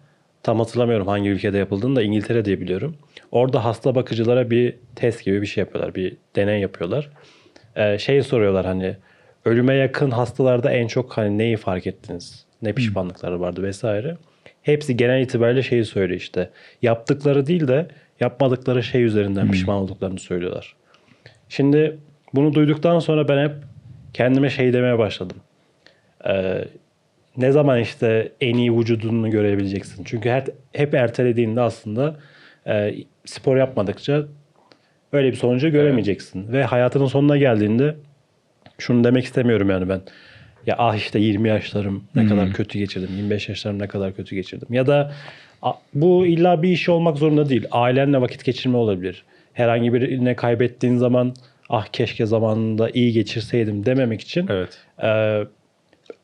tam 0.43 0.59
hatırlamıyorum 0.59 1.07
hangi 1.07 1.29
ülkede 1.29 1.59
yapıldığını 1.59 1.97
da 1.97 2.03
İngiltere 2.03 2.45
diye 2.45 2.61
biliyorum. 2.61 2.97
Orada 3.33 3.65
hasta 3.65 3.95
bakıcılara 3.95 4.51
bir 4.51 4.75
test 4.97 5.25
gibi 5.25 5.43
bir 5.43 5.47
şey 5.47 5.63
yapıyorlar. 5.63 5.95
Bir 5.95 6.17
deney 6.37 6.61
yapıyorlar. 6.61 7.09
E, 7.77 7.99
şey 7.99 8.23
soruyorlar 8.23 8.67
hani 8.67 8.97
ölüme 9.45 9.75
yakın 9.75 10.11
hastalarda 10.11 10.71
en 10.71 10.87
çok 10.87 11.17
hani 11.17 11.39
neyi 11.39 11.57
fark 11.57 11.87
ettiniz? 11.87 12.47
Ne 12.63 12.73
pişmanlıkları 12.73 13.41
vardı 13.41 13.63
vesaire. 13.63 14.17
Hepsi 14.67 14.97
genel 14.97 15.23
itibariyle 15.23 15.63
şeyi 15.63 15.85
söylüyor 15.85 16.21
işte. 16.21 16.51
Yaptıkları 16.83 17.47
değil 17.47 17.69
de 17.69 17.89
yapmadıkları 18.21 18.83
şey 18.83 19.05
üzerinden 19.05 19.51
pişman 19.51 19.77
olduklarını 19.77 20.19
söylüyorlar. 20.19 20.77
Şimdi 21.49 21.99
bunu 22.35 22.55
duyduktan 22.55 22.99
sonra 22.99 23.29
ben 23.29 23.49
hep 23.49 23.53
kendime 24.15 24.51
şey 24.51 24.73
demeye 24.73 24.99
başladım. 24.99 25.37
Ee, 26.29 26.65
ne 27.37 27.53
zaman 27.53 27.81
işte 27.81 28.33
en 28.41 28.55
iyi 28.55 28.79
vücudunu 28.79 29.31
görebileceksin? 29.31 30.05
Çünkü 30.05 30.31
her, 30.31 30.45
hep 30.73 30.95
ertelediğinde 30.95 31.61
aslında 31.61 32.17
e, 32.67 32.95
spor 33.25 33.57
yapmadıkça 33.57 34.25
öyle 35.13 35.33
bir 35.33 35.37
sonucu 35.37 35.69
göremeyeceksin. 35.69 36.53
Ve 36.53 36.65
hayatının 36.65 37.07
sonuna 37.07 37.37
geldiğinde 37.37 37.97
şunu 38.79 39.05
demek 39.05 39.25
istemiyorum 39.25 39.71
yani 39.71 39.89
ben. 39.89 40.01
Ya 40.67 40.75
ah 40.79 40.97
işte 40.97 41.19
20 41.19 41.49
yaşlarım 41.49 42.05
ne 42.15 42.27
kadar 42.27 42.53
kötü 42.53 42.79
geçirdim. 42.79 43.09
25 43.17 43.49
yaşlarım 43.49 43.79
ne 43.79 43.87
kadar 43.87 44.15
kötü 44.15 44.35
geçirdim. 44.35 44.69
Ya 44.71 44.87
da 44.87 45.13
bu 45.95 46.27
illa 46.27 46.63
bir 46.63 46.69
iş 46.69 46.89
olmak 46.89 47.19
zorunda 47.19 47.49
değil. 47.49 47.67
Ailenle 47.71 48.21
vakit 48.21 48.45
geçirme 48.45 48.77
olabilir. 48.77 49.25
Herhangi 49.53 49.93
birine 49.95 50.37
kaybettiğin 50.37 50.97
zaman 50.97 51.35
ah 51.69 51.87
keşke 51.87 52.27
zamanında 52.27 52.91
iyi 52.91 53.13
geçirseydim 53.13 53.87
dememek 53.87 54.21
için 54.21 54.47
Evet. 54.51 54.79
ee, 55.03 55.45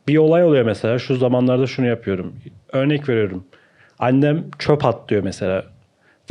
bir 0.09 0.17
olay 0.17 0.45
oluyor 0.45 0.65
mesela. 0.65 0.99
Şu 0.99 1.17
zamanlarda 1.17 1.67
şunu 1.67 1.87
yapıyorum. 1.87 2.35
Örnek 2.73 3.09
veriyorum. 3.09 3.45
Annem 3.99 4.45
çöp 4.59 4.85
at 4.85 5.09
diyor 5.09 5.23
mesela. 5.23 5.65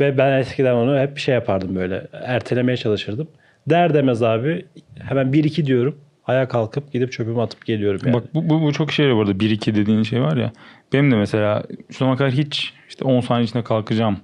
Ve 0.00 0.18
ben 0.18 0.38
eskiden 0.40 0.74
onu 0.74 0.98
hep 0.98 1.16
bir 1.16 1.20
şey 1.20 1.34
yapardım 1.34 1.76
böyle. 1.76 2.06
Ertelemeye 2.12 2.76
çalışırdım. 2.76 3.28
Der 3.66 3.94
demez 3.94 4.22
abi 4.22 4.66
hemen 5.00 5.26
1-2 5.26 5.66
diyorum. 5.66 6.00
Ayağa 6.26 6.48
kalkıp 6.48 6.92
gidip 6.92 7.12
çöpümü 7.12 7.40
atıp 7.40 7.66
geliyorum 7.66 8.00
yani. 8.04 8.14
Bak 8.14 8.34
bu, 8.34 8.48
bu, 8.48 8.62
bu 8.62 8.72
çok 8.72 8.92
şey 8.92 9.14
bu 9.14 9.20
arada. 9.20 9.32
1-2 9.32 9.74
dediğin 9.74 10.02
şey 10.02 10.22
var 10.22 10.36
ya. 10.36 10.52
Benim 10.92 11.10
de 11.10 11.16
mesela 11.16 11.62
şu 11.90 11.98
zamana 11.98 12.16
kadar 12.16 12.32
hiç 12.32 12.74
işte 12.88 13.04
10 13.04 13.20
saniye 13.20 13.44
içinde 13.44 13.64
kalkacağım 13.64 14.20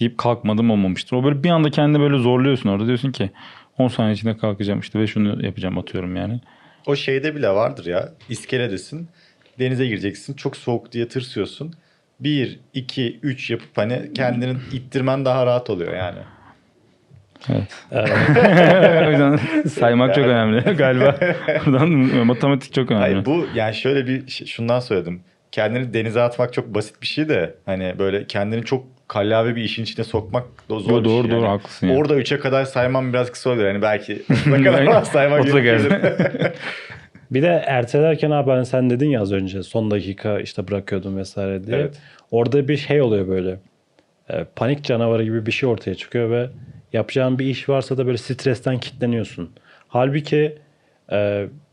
deyip 0.00 0.18
kalkmadım 0.18 0.70
olmamıştır. 0.70 1.16
O 1.16 1.24
böyle 1.24 1.42
bir 1.42 1.50
anda 1.50 1.70
kendini 1.70 2.00
böyle 2.00 2.18
zorluyorsun 2.18 2.68
orada. 2.68 2.86
Diyorsun 2.86 3.12
ki 3.12 3.30
10 3.78 3.88
saniye 3.88 4.14
içinde 4.14 4.36
kalkacağım 4.36 4.80
işte 4.80 4.98
ve 4.98 5.06
şunu 5.06 5.46
yapacağım 5.46 5.78
atıyorum 5.78 6.16
yani. 6.16 6.40
O 6.86 6.96
şeyde 6.96 7.34
bile 7.34 7.48
vardır 7.48 7.86
ya. 7.86 8.08
İskeledesin. 8.28 9.08
Denize 9.58 9.86
gireceksin. 9.86 10.34
Çok 10.34 10.56
soğuk 10.56 10.92
diye 10.92 11.08
tırsıyorsun. 11.08 11.74
1, 12.20 12.60
2, 12.74 13.18
3 13.22 13.50
yapıp 13.50 13.68
hani 13.78 14.10
kendini 14.14 14.56
ittirmen 14.72 15.24
daha 15.24 15.46
rahat 15.46 15.70
oluyor 15.70 15.96
yani. 15.96 16.18
Evet. 17.50 17.84
o 19.06 19.10
yüzden 19.10 19.36
saymak 19.68 20.14
çok 20.14 20.24
önemli 20.24 20.60
galiba. 20.76 21.16
Buradan 21.66 21.88
matematik 22.26 22.74
çok 22.74 22.90
önemli. 22.90 23.02
Hayır 23.02 23.24
bu 23.24 23.46
yani 23.54 23.74
şöyle 23.74 24.06
bir 24.06 24.28
şey- 24.28 24.46
şundan 24.46 24.80
söyledim. 24.80 25.20
Kendini 25.52 25.94
denize 25.94 26.22
atmak 26.22 26.52
çok 26.52 26.74
basit 26.74 27.02
bir 27.02 27.06
şey 27.06 27.28
de 27.28 27.54
hani 27.66 27.94
böyle 27.98 28.26
kendini 28.26 28.64
çok 28.64 28.84
kallavi 29.08 29.56
bir 29.56 29.62
işin 29.62 29.82
içine 29.82 30.04
sokmak 30.04 30.44
da 30.70 30.78
zor 30.78 30.90
Yo, 30.90 31.00
bir 31.00 31.04
doğru, 31.04 31.22
şey. 31.22 31.30
doğru, 31.30 31.40
yani. 31.40 31.48
haklısın 31.48 31.86
yani. 31.86 31.98
Orada 31.98 32.14
3'e 32.20 32.38
kadar 32.38 32.64
saymam 32.64 33.12
biraz 33.12 33.30
kısa 33.32 33.50
olur. 33.50 33.64
Yani 33.64 33.82
belki 33.82 34.22
ne 34.46 34.62
kadar 34.62 35.02
saymak 35.02 35.44
gerekir. 35.44 35.92
Bir 37.30 37.42
de 37.42 37.62
ertelerken 37.66 38.30
abi 38.30 38.50
hani 38.50 38.66
sen 38.66 38.90
dedin 38.90 39.10
ya 39.10 39.20
az 39.20 39.32
önce 39.32 39.62
son 39.62 39.90
dakika 39.90 40.40
işte 40.40 40.68
bırakıyordum 40.68 41.16
vesaire 41.16 41.64
diye. 41.66 41.76
Evet. 41.76 41.98
Orada 42.30 42.68
bir 42.68 42.76
şey 42.76 43.00
oluyor 43.02 43.28
böyle. 43.28 43.56
E, 44.30 44.44
panik 44.56 44.84
canavarı 44.84 45.24
gibi 45.24 45.46
bir 45.46 45.52
şey 45.52 45.68
ortaya 45.68 45.94
çıkıyor 45.94 46.30
ve 46.30 46.48
yapacağın 46.96 47.38
bir 47.38 47.46
iş 47.46 47.68
varsa 47.68 47.98
da 47.98 48.06
böyle 48.06 48.18
stresten 48.18 48.78
kilitleniyorsun. 48.78 49.50
Halbuki 49.88 50.58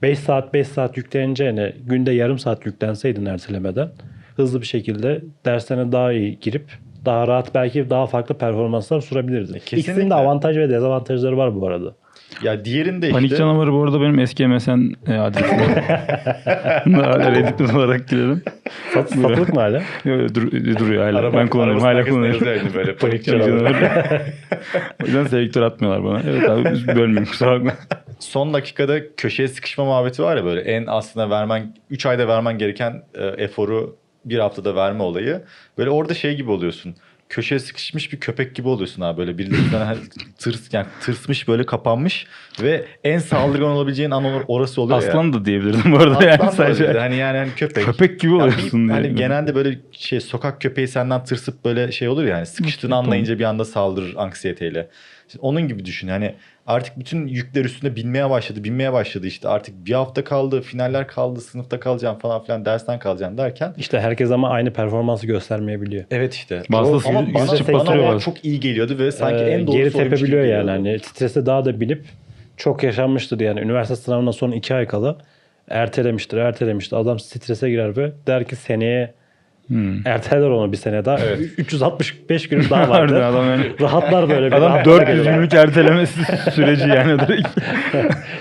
5 0.02 0.20
saat 0.20 0.54
5 0.54 0.68
saat 0.68 0.98
yükleneceğine 0.98 1.74
günde 1.86 2.12
yarım 2.12 2.40
saat 2.40 2.66
yüklenseydin 2.66 3.26
ertelemeden 3.26 3.90
hızlı 4.36 4.62
bir 4.62 4.66
şekilde 4.66 5.22
derslerine 5.46 5.92
daha 5.92 6.14
iyi 6.14 6.40
girip 6.40 6.66
daha 7.06 7.28
rahat 7.28 7.56
belki 7.56 7.90
daha 7.90 8.06
farklı 8.06 8.38
performanslar 8.38 9.02
sunabilirdin. 9.02 9.54
İkisinin 9.54 9.82
kesinlikle. 9.82 10.10
de 10.10 10.14
avantaj 10.14 10.58
ve 10.58 10.70
dezavantajları 10.70 11.38
var 11.38 11.56
bu 11.56 11.68
arada. 11.68 11.96
Ya 12.42 12.66
diğerinde 12.66 13.08
işte 13.08 13.20
Panik 13.20 13.38
canavarı 13.38 13.74
bu 13.74 13.84
arada 13.84 14.02
benim 14.02 14.20
eski 14.20 14.48
MSN 14.48 14.94
e, 15.08 15.14
adresim. 15.14 15.58
Reddit 17.36 17.76
olarak 17.76 18.08
girelim. 18.08 18.42
Sat, 18.94 19.10
satılık 19.10 19.54
mı 19.54 19.62
hala? 19.62 19.82
Dur, 20.06 20.52
duruyor 20.52 21.04
hala. 21.04 21.20
Araba- 21.20 21.38
ben 21.38 21.48
kullanıyorum. 21.48 21.82
Hala 21.82 22.06
kullanıyorum. 22.06 22.48
yani 22.48 22.74
böyle 22.74 22.96
panik 22.96 23.26
canavarı. 23.26 24.22
o 25.04 25.06
yüzden 25.06 25.26
selektör 25.26 25.62
atmıyorlar 25.62 26.04
bana. 26.04 26.22
Evet 26.30 26.50
abi 26.50 26.64
bölmeyeyim 26.88 27.26
kusura 27.26 27.52
bakma. 27.52 27.74
Son 28.20 28.54
dakikada 28.54 29.16
köşeye 29.16 29.48
sıkışma 29.48 29.86
muhabbeti 29.86 30.24
var 30.24 30.38
ya 30.38 30.46
böyle 30.46 30.62
en 30.62 30.86
aslında 30.88 31.30
vermen 31.30 31.76
3 31.90 32.06
ayda 32.06 32.28
vermen 32.28 32.58
gereken 32.58 33.04
e, 33.16 33.26
eforu 33.26 33.96
bir 34.26 34.40
haftada 34.40 34.76
verme 34.76 35.04
olayı. 35.04 35.42
Böyle 35.78 35.90
orada 35.90 36.14
şey 36.14 36.36
gibi 36.36 36.52
oluyorsun. 36.52 36.96
Köşeye 37.34 37.60
sıkışmış 37.60 38.14
bir 38.14 38.20
köpek 38.20 38.56
gibi 38.56 38.68
oluyorsun 38.68 39.02
abi 39.02 39.18
böyle 39.18 39.38
birilerinden 39.38 39.98
tırs 40.38 40.74
yani 40.74 40.86
tırsmış 41.02 41.48
böyle 41.48 41.64
kapanmış 41.66 42.28
ve 42.62 42.86
en 43.04 43.20
saldırgan 43.20 43.68
olabileceğin 43.70 44.12
an 44.12 44.24
or- 44.24 44.44
orası 44.48 44.82
oluyor 44.82 45.02
ya. 45.02 45.08
Aslan 45.10 45.34
da 45.34 45.46
diyebilirdim 45.46 45.92
bu 45.92 45.98
arada. 45.98 46.18
Aslan 46.18 46.28
yani 46.28 46.52
sadece. 46.52 46.84
olabilir. 46.84 47.00
Hani 47.00 47.16
yani 47.16 47.38
hani 47.38 47.50
köpek. 47.56 47.86
Köpek 47.86 48.20
gibi 48.20 48.32
Ya 48.32 48.38
bir- 48.38 48.44
oluyorsun 48.44 48.88
diye. 48.88 48.94
Hani 48.98 49.16
genelde 49.16 49.56
böyle 49.56 49.80
şey 49.92 50.20
sokak 50.20 50.62
köpeği 50.62 50.88
senden 50.88 51.24
tırsıp 51.24 51.66
böyle 51.66 51.92
şey 51.92 52.08
olur 52.08 52.24
ya 52.24 52.36
hani 52.38 52.46
sıkıştığını 52.46 52.96
anlayınca 52.96 53.40
bir 53.40 53.44
anda 53.44 53.66
saldırır 53.66 54.16
anksiyeteyle. 54.16 54.90
İşte 55.28 55.40
onun 55.42 55.68
gibi 55.68 55.86
düşün 55.86 56.08
hani 56.08 56.36
artık 56.68 57.00
bütün 57.00 57.28
yükler 57.28 57.66
üstüne 57.66 57.96
binmeye 57.96 58.30
başladı 58.30 58.64
binmeye 58.64 58.94
başladı 58.94 59.28
işte 59.28 59.50
artık 59.50 59.86
bir 59.86 59.94
hafta 59.94 60.24
kaldı 60.24 60.62
finaller 60.62 61.08
kaldı 61.08 61.42
sınıfta 61.42 61.80
kalacağım 61.80 62.20
falan 62.20 62.44
filan 62.44 62.66
dersten 62.66 63.00
kalacağım 63.00 63.38
derken. 63.38 63.74
İşte 63.78 64.00
herkes 64.00 64.32
ama 64.32 64.50
aynı 64.50 64.74
performansı 64.74 65.28
göstermeyebiliyor. 65.28 66.04
Evet 66.12 66.34
işte. 66.34 66.64
Bazısı 66.70 67.08
O- 67.08 67.12
ama 67.12 67.22
yüz- 67.22 67.34
bana, 67.34 67.54
yüz 67.58 67.68
bana 67.68 68.04
bazı. 68.04 68.26
çok 68.26 68.46
iyi 68.46 68.60
geliyordu 68.60 68.98
ve 69.00 69.12
sanki 69.12 69.44
Ee, 69.44 69.48
en 69.50 69.68
doğrusu 69.68 69.78
geri 69.78 69.92
tepebiliyor 69.92 70.44
yani. 70.46 70.70
Hani 70.70 71.00
strese 71.00 71.46
daha 71.46 71.66
da 71.66 71.80
binip 71.80 72.06
çok 72.58 72.84
yaşanmıştır 72.84 73.40
yani. 73.40 73.60
Üniversite 73.60 73.96
sınavından 73.96 74.32
son 74.32 74.52
iki 74.52 74.76
ay 74.76 74.88
kala 74.88 75.18
ertelemiştir, 75.70 76.38
ertelemiştir. 76.38 76.98
Adam 76.98 77.20
strese 77.20 77.70
girer 77.70 77.98
ve 77.98 78.12
der 78.28 78.46
ki 78.48 78.56
seneye 78.56 79.14
Hmm. 79.68 80.08
erteler 80.08 80.50
onu 80.50 80.72
bir 80.72 80.78
sene 80.78 81.06
daha. 81.06 81.20
365 81.58 82.50
günüm 82.50 82.70
daha 82.70 82.90
vardı. 82.90 83.26
adam 83.26 83.46
yani. 83.46 83.66
Rahatlar 83.82 84.30
böyle. 84.30 84.48
bir 84.48 84.52
Adam 84.52 84.70
rahatlara 84.74 84.98
400 85.00 85.18
geliyor. 85.18 85.36
günlük 85.36 85.54
ertelemesi 85.54 86.20
süreci 86.52 86.90
yani 86.90 87.20
direkt. 87.20 87.48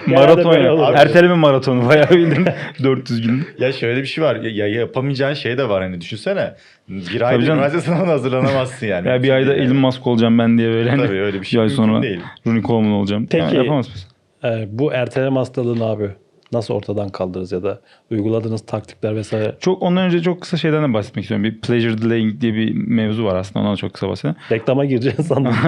maraton 0.06 0.58
ya. 0.58 0.92
Erteleme 0.96 1.34
maratonu 1.34 1.88
bayağı 1.88 2.10
bildiğin 2.10 2.46
400 2.84 3.22
gün. 3.26 3.46
Ya 3.58 3.72
şöyle 3.72 4.00
bir 4.02 4.06
şey 4.06 4.24
var. 4.24 4.36
Ya, 4.36 4.50
ya 4.50 4.68
yapamayacağın 4.80 5.34
şey 5.34 5.58
de 5.58 5.68
var 5.68 5.82
hani 5.82 6.00
düşünsene. 6.00 6.54
Bir 6.88 7.18
canım. 7.18 7.42
üniversite 7.42 7.80
sınavına 7.80 8.12
hazırlanamazsın 8.12 8.86
yani. 8.86 9.08
Ya 9.08 9.22
bir 9.22 9.30
ayda 9.30 9.54
Elon 9.54 9.76
Musk 9.76 10.06
olacağım 10.06 10.38
ben 10.38 10.58
diye 10.58 10.68
böyle. 10.68 10.90
Hani 10.90 11.06
Tabii 11.06 11.20
öyle 11.20 11.40
bir 11.40 11.46
şey 11.46 11.60
ay 11.60 11.66
mümkün 11.66 11.76
sonra 11.84 12.02
değil. 12.02 12.20
Rooney 12.46 12.62
Coleman 12.62 12.92
olacağım. 12.92 13.26
Peki. 13.30 13.44
Yani 13.44 13.56
yapamaz 13.56 13.88
mısın? 13.88 14.08
Ee, 14.44 14.64
bu 14.68 14.92
erteleme 14.92 15.38
hastalığını 15.38 15.84
abi 15.84 16.08
nasıl 16.52 16.75
ortadan 16.75 17.09
kaldırırız 17.09 17.52
ya 17.52 17.62
da 17.62 17.80
uyguladığınız 18.11 18.66
taktikler 18.66 19.16
vesaire. 19.16 19.54
Çok 19.61 19.82
ondan 19.82 20.04
önce 20.04 20.23
çok 20.23 20.40
kısa 20.40 20.56
şeyden 20.56 20.90
de 20.90 20.94
bahsetmek 20.94 21.23
istiyorum. 21.23 21.44
Bir 21.44 21.61
pleasure 21.61 22.02
delaying 22.02 22.40
diye 22.40 22.54
bir 22.54 22.75
mevzu 22.75 23.25
var 23.25 23.37
aslında. 23.37 23.59
Ondan 23.61 23.73
da 23.73 23.76
çok 23.76 23.92
kısa 23.94 24.09
bahsedelim. 24.09 24.37
Reklama 24.50 24.85
gireceğiz 24.85 25.26
sandım. 25.26 25.54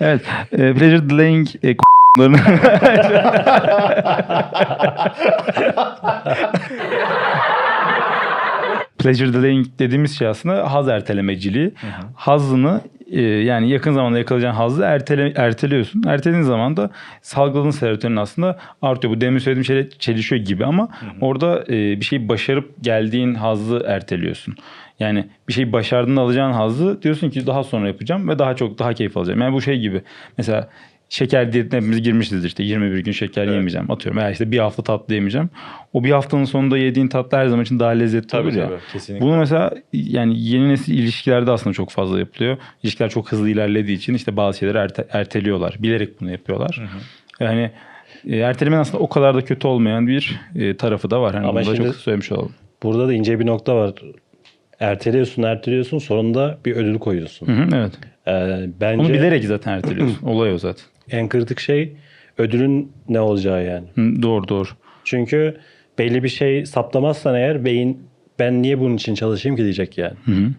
Evet. 0.00 0.20
E, 0.52 0.56
pleasure 0.74 1.10
delaying 1.10 1.48
e, 1.62 1.76
k***larını 1.76 2.36
Pleasure 9.00 9.32
delaying 9.32 9.66
dediğimiz 9.78 10.18
şey 10.18 10.28
aslında 10.28 10.72
haz 10.72 10.88
ertelemeciliği. 10.88 11.72
Hazını 12.14 12.80
e, 13.10 13.20
yani 13.22 13.70
yakın 13.70 13.92
zamanda 13.92 14.18
yakalayacağın 14.18 14.54
hazzı 14.54 14.82
ertele, 14.82 15.32
erteliyorsun. 15.36 16.02
Ertelediğin 16.06 16.44
zaman 16.44 16.76
da 16.76 16.90
salgıladığın 17.22 17.70
serotonin 17.70 18.16
aslında 18.16 18.58
artıyor. 18.82 19.14
Bu 19.14 19.20
demin 19.20 19.38
söylediğim 19.38 19.64
şeyle 19.64 19.90
çelişiyor 19.90 20.42
gibi 20.42 20.64
ama 20.64 20.88
orada 21.20 21.64
e, 21.68 21.70
bir 21.70 22.04
şeyi 22.04 22.28
başarıp 22.28 22.74
geldiğin 22.80 23.34
hazzı 23.34 23.82
erteliyorsun. 23.86 24.54
Yani 25.00 25.28
bir 25.48 25.52
şeyi 25.52 25.72
başardığında 25.72 26.20
alacağın 26.20 26.52
hazzı 26.52 27.02
diyorsun 27.02 27.30
ki 27.30 27.46
daha 27.46 27.64
sonra 27.64 27.88
yapacağım 27.88 28.28
ve 28.28 28.38
daha 28.38 28.56
çok 28.56 28.78
daha 28.78 28.94
keyif 28.94 29.16
alacağım. 29.16 29.40
Yani 29.40 29.52
bu 29.52 29.62
şey 29.62 29.78
gibi. 29.78 30.02
Mesela 30.38 30.68
şeker 31.10 31.52
diyetine 31.52 31.76
hepimiz 31.80 32.02
girmişizdir 32.02 32.48
işte 32.48 32.62
21 32.62 32.98
gün 32.98 33.12
şeker 33.12 33.46
yemeyeceğim 33.46 33.90
atıyorum 33.90 34.20
veya 34.20 34.30
işte 34.30 34.50
bir 34.50 34.58
hafta 34.58 34.82
tatlı 34.82 35.14
yemeyeceğim. 35.14 35.50
O 35.92 36.04
bir 36.04 36.10
haftanın 36.10 36.44
sonunda 36.44 36.78
yediğin 36.78 37.08
tatlı 37.08 37.38
her 37.38 37.46
zaman 37.46 37.64
için 37.64 37.78
daha 37.78 37.90
lezzetli 37.90 38.26
Tabii, 38.26 38.48
olur 38.48 38.56
ya. 38.56 38.68
tabii, 38.68 38.78
kesinlikle. 38.92 39.26
Bunu 39.26 39.36
mesela 39.38 39.70
yani 39.92 40.40
yeni 40.40 40.68
nesil 40.68 40.98
ilişkilerde 40.98 41.50
aslında 41.50 41.74
çok 41.74 41.90
fazla 41.90 42.18
yapılıyor. 42.18 42.56
İlişkiler 42.82 43.10
çok 43.10 43.32
hızlı 43.32 43.50
ilerlediği 43.50 43.96
için 43.96 44.14
işte 44.14 44.36
bazı 44.36 44.58
şeyleri 44.58 44.78
erte- 44.78 45.06
erteliyorlar. 45.12 45.76
Bilerek 45.78 46.20
bunu 46.20 46.30
yapıyorlar. 46.30 46.82
Yani 47.40 47.70
e, 48.28 48.36
ertelemenin 48.36 48.80
aslında 48.80 48.98
o 48.98 49.08
kadar 49.08 49.34
da 49.34 49.44
kötü 49.44 49.66
olmayan 49.66 50.06
bir 50.06 50.40
e, 50.56 50.76
tarafı 50.76 51.10
da 51.10 51.22
var. 51.22 51.34
Hani 51.34 51.46
Ama 51.46 51.60
bunu 51.60 51.70
da 51.70 51.76
çok 51.76 51.94
söylemiş 51.94 52.32
olalım. 52.32 52.52
Burada 52.82 53.08
da 53.08 53.12
ince 53.12 53.40
bir 53.40 53.46
nokta 53.46 53.76
var. 53.76 53.92
Erteliyorsun, 54.80 55.42
erteliyorsun. 55.42 55.98
Sonunda 55.98 56.58
bir 56.64 56.76
ödül 56.76 56.98
koyuyorsun. 56.98 57.46
Hı 57.46 57.52
hı, 57.52 57.68
evet. 57.76 57.92
Ee, 58.28 58.66
bence 58.80 59.02
Onu 59.02 59.08
bilerek 59.08 59.44
zaten 59.44 59.72
erteliyorsun. 59.72 60.18
Olay 60.26 60.52
o 60.52 60.58
zaten. 60.58 60.84
En 61.10 61.28
kritik 61.28 61.60
şey 61.60 61.96
ödülün 62.38 62.92
ne 63.08 63.20
olacağı 63.20 63.64
yani. 63.64 63.86
Hı, 63.94 64.22
doğru 64.22 64.48
doğru. 64.48 64.68
Çünkü 65.04 65.56
belli 65.98 66.22
bir 66.24 66.28
şey 66.28 66.66
saptamazsan 66.66 67.34
eğer 67.34 67.64
beyin 67.64 68.06
ben 68.38 68.62
niye 68.62 68.80
bunun 68.80 68.96
için 68.96 69.14
çalışayım 69.14 69.56
ki 69.56 69.62
diyecek 69.62 69.98
yani. 69.98 70.14
Hı 70.24 70.32
hı. 70.32 70.50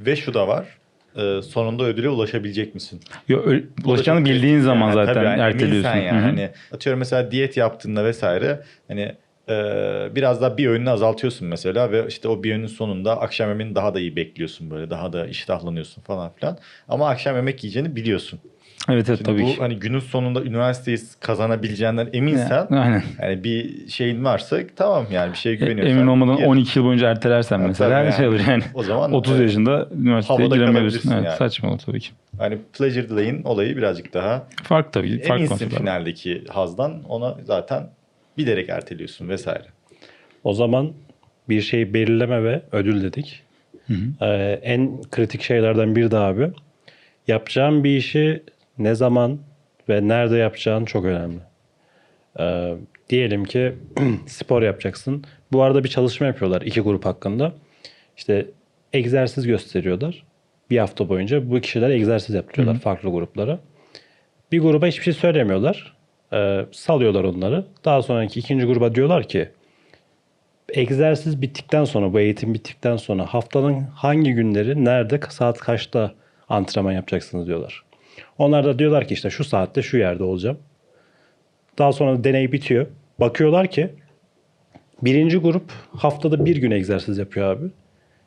Ve 0.00 0.16
şu 0.16 0.34
da 0.34 0.48
var. 0.48 0.66
e, 1.16 1.42
sonunda 1.42 1.84
ödüle 1.84 2.08
ulaşabilecek 2.08 2.74
misin? 2.74 3.00
Yo, 3.28 3.38
ö- 3.42 3.62
ulaşacağını 3.84 4.24
bildiğin 4.24 4.40
kritik 4.54 4.64
zaman 4.64 4.86
yani. 4.86 4.94
zaten 4.94 5.14
Tabii 5.14 5.24
yani 5.24 5.40
erteliyorsun. 5.40 5.88
yani. 5.98 6.20
Hani 6.20 6.50
atıyorum 6.72 6.98
mesela 6.98 7.30
diyet 7.30 7.56
yaptığında 7.56 8.04
vesaire 8.04 8.60
hani 8.88 9.12
e, 9.48 9.54
biraz 10.14 10.42
daha 10.42 10.58
bir 10.58 10.66
öğününü 10.66 10.90
azaltıyorsun 10.90 11.48
mesela 11.48 11.92
ve 11.92 12.04
işte 12.08 12.28
o 12.28 12.42
bir 12.42 12.52
öğünün 12.52 12.66
sonunda 12.66 13.20
akşam 13.20 13.48
yemeğini 13.48 13.74
daha 13.74 13.94
da 13.94 14.00
iyi 14.00 14.16
bekliyorsun 14.16 14.70
böyle 14.70 14.90
daha 14.90 15.12
da 15.12 15.26
iştahlanıyorsun 15.26 16.02
falan 16.02 16.32
filan. 16.34 16.58
Ama 16.88 17.08
akşam 17.08 17.36
yemek 17.36 17.64
yiyeceğini 17.64 17.96
biliyorsun. 17.96 18.40
Evet 18.88 19.08
evet 19.08 19.18
Şimdi 19.18 19.30
tabii 19.30 19.42
bu 19.42 19.46
ki. 19.46 19.56
hani 19.58 19.78
günün 19.78 19.98
sonunda 19.98 20.42
üniversiteyi 20.42 20.98
kazanabileceğinden 21.20 22.08
eminsen 22.12 22.66
Aynen. 22.70 23.02
yani 23.22 23.44
bir 23.44 23.88
şeyin 23.88 24.24
varsa 24.24 24.58
tamam 24.76 25.06
yani 25.10 25.32
bir 25.32 25.36
şeye 25.36 25.54
güveniyorsan. 25.54 25.96
Emin 25.96 26.06
olmadan 26.06 26.36
gir. 26.36 26.44
12 26.44 26.78
yıl 26.78 26.86
boyunca 26.86 27.10
ertelersen 27.10 27.60
mesela 27.60 28.02
tabii 28.02 28.12
şey 28.12 28.24
yani. 28.24 28.34
olur 28.34 28.44
yani. 28.48 28.62
O 28.74 28.82
zaman 28.82 29.12
30 29.12 29.32
evet. 29.32 29.42
yaşında 29.42 29.88
üniversiteye 30.00 30.48
kalabilirsin 30.48 31.12
Evet, 31.12 31.24
yani. 31.24 31.36
Saçma 31.36 31.70
olur 31.70 31.78
tabii 31.78 32.00
ki. 32.00 32.10
Hani 32.38 32.58
pleasure 32.78 33.08
delay'in 33.10 33.42
olayı 33.44 33.76
birazcık 33.76 34.14
daha 34.14 34.46
Fark 34.62 34.92
tabii. 34.92 35.18
Fark 35.22 35.30
eminsin 35.30 35.48
konsept 35.48 35.72
var. 35.74 35.78
finaldeki 35.80 36.44
hazdan 36.48 37.02
ona 37.08 37.36
zaten 37.44 37.86
bilerek 38.38 38.68
erteliyorsun 38.68 39.28
vesaire. 39.28 39.64
O 40.44 40.54
zaman 40.54 40.92
bir 41.48 41.60
şeyi 41.60 41.94
belirleme 41.94 42.44
ve 42.44 42.62
ödül 42.72 43.02
dedik. 43.02 43.42
Ee, 44.20 44.26
en 44.62 45.02
kritik 45.10 45.42
şeylerden 45.42 45.96
biri 45.96 46.10
de 46.10 46.16
abi. 46.18 46.50
Yapacağın 47.28 47.84
bir 47.84 47.96
işi 47.96 48.42
ne 48.78 48.94
zaman 48.94 49.38
ve 49.88 50.08
nerede 50.08 50.36
yapacağın 50.36 50.84
çok 50.84 51.04
önemli. 51.04 51.38
Ee, 52.40 52.74
diyelim 53.10 53.44
ki 53.44 53.74
spor 54.26 54.62
yapacaksın. 54.62 55.24
Bu 55.52 55.62
arada 55.62 55.84
bir 55.84 55.88
çalışma 55.88 56.26
yapıyorlar 56.26 56.62
iki 56.62 56.80
grup 56.80 57.04
hakkında. 57.04 57.52
İşte 58.16 58.46
egzersiz 58.92 59.46
gösteriyorlar. 59.46 60.24
Bir 60.70 60.78
hafta 60.78 61.08
boyunca 61.08 61.50
bu 61.50 61.60
kişiler 61.60 61.90
egzersiz 61.90 62.34
yaptırıyorlar 62.34 62.80
farklı 62.80 63.10
gruplara. 63.10 63.58
Bir 64.52 64.60
gruba 64.60 64.86
hiçbir 64.86 65.04
şey 65.04 65.12
söylemiyorlar. 65.12 65.96
Ee, 66.32 66.66
salıyorlar 66.72 67.24
onları. 67.24 67.64
Daha 67.84 68.02
sonraki 68.02 68.40
ikinci 68.40 68.66
gruba 68.66 68.94
diyorlar 68.94 69.28
ki 69.28 69.50
egzersiz 70.74 71.42
bittikten 71.42 71.84
sonra, 71.84 72.12
bu 72.12 72.20
eğitim 72.20 72.54
bittikten 72.54 72.96
sonra 72.96 73.26
haftanın 73.26 73.80
hangi 73.80 74.32
günleri, 74.32 74.84
nerede, 74.84 75.20
saat 75.28 75.58
kaçta 75.58 76.12
antrenman 76.48 76.92
yapacaksınız 76.92 77.46
diyorlar. 77.46 77.84
Onlar 78.38 78.64
da 78.64 78.78
diyorlar 78.78 79.08
ki 79.08 79.14
işte 79.14 79.30
şu 79.30 79.44
saatte 79.44 79.82
şu 79.82 79.96
yerde 79.96 80.22
olacağım. 80.22 80.58
Daha 81.78 81.92
sonra 81.92 82.24
deney 82.24 82.52
bitiyor. 82.52 82.86
Bakıyorlar 83.20 83.70
ki 83.70 83.90
birinci 85.02 85.38
grup 85.38 85.72
haftada 85.96 86.44
bir 86.44 86.56
gün 86.56 86.70
egzersiz 86.70 87.18
yapıyor 87.18 87.56
abi. 87.56 87.66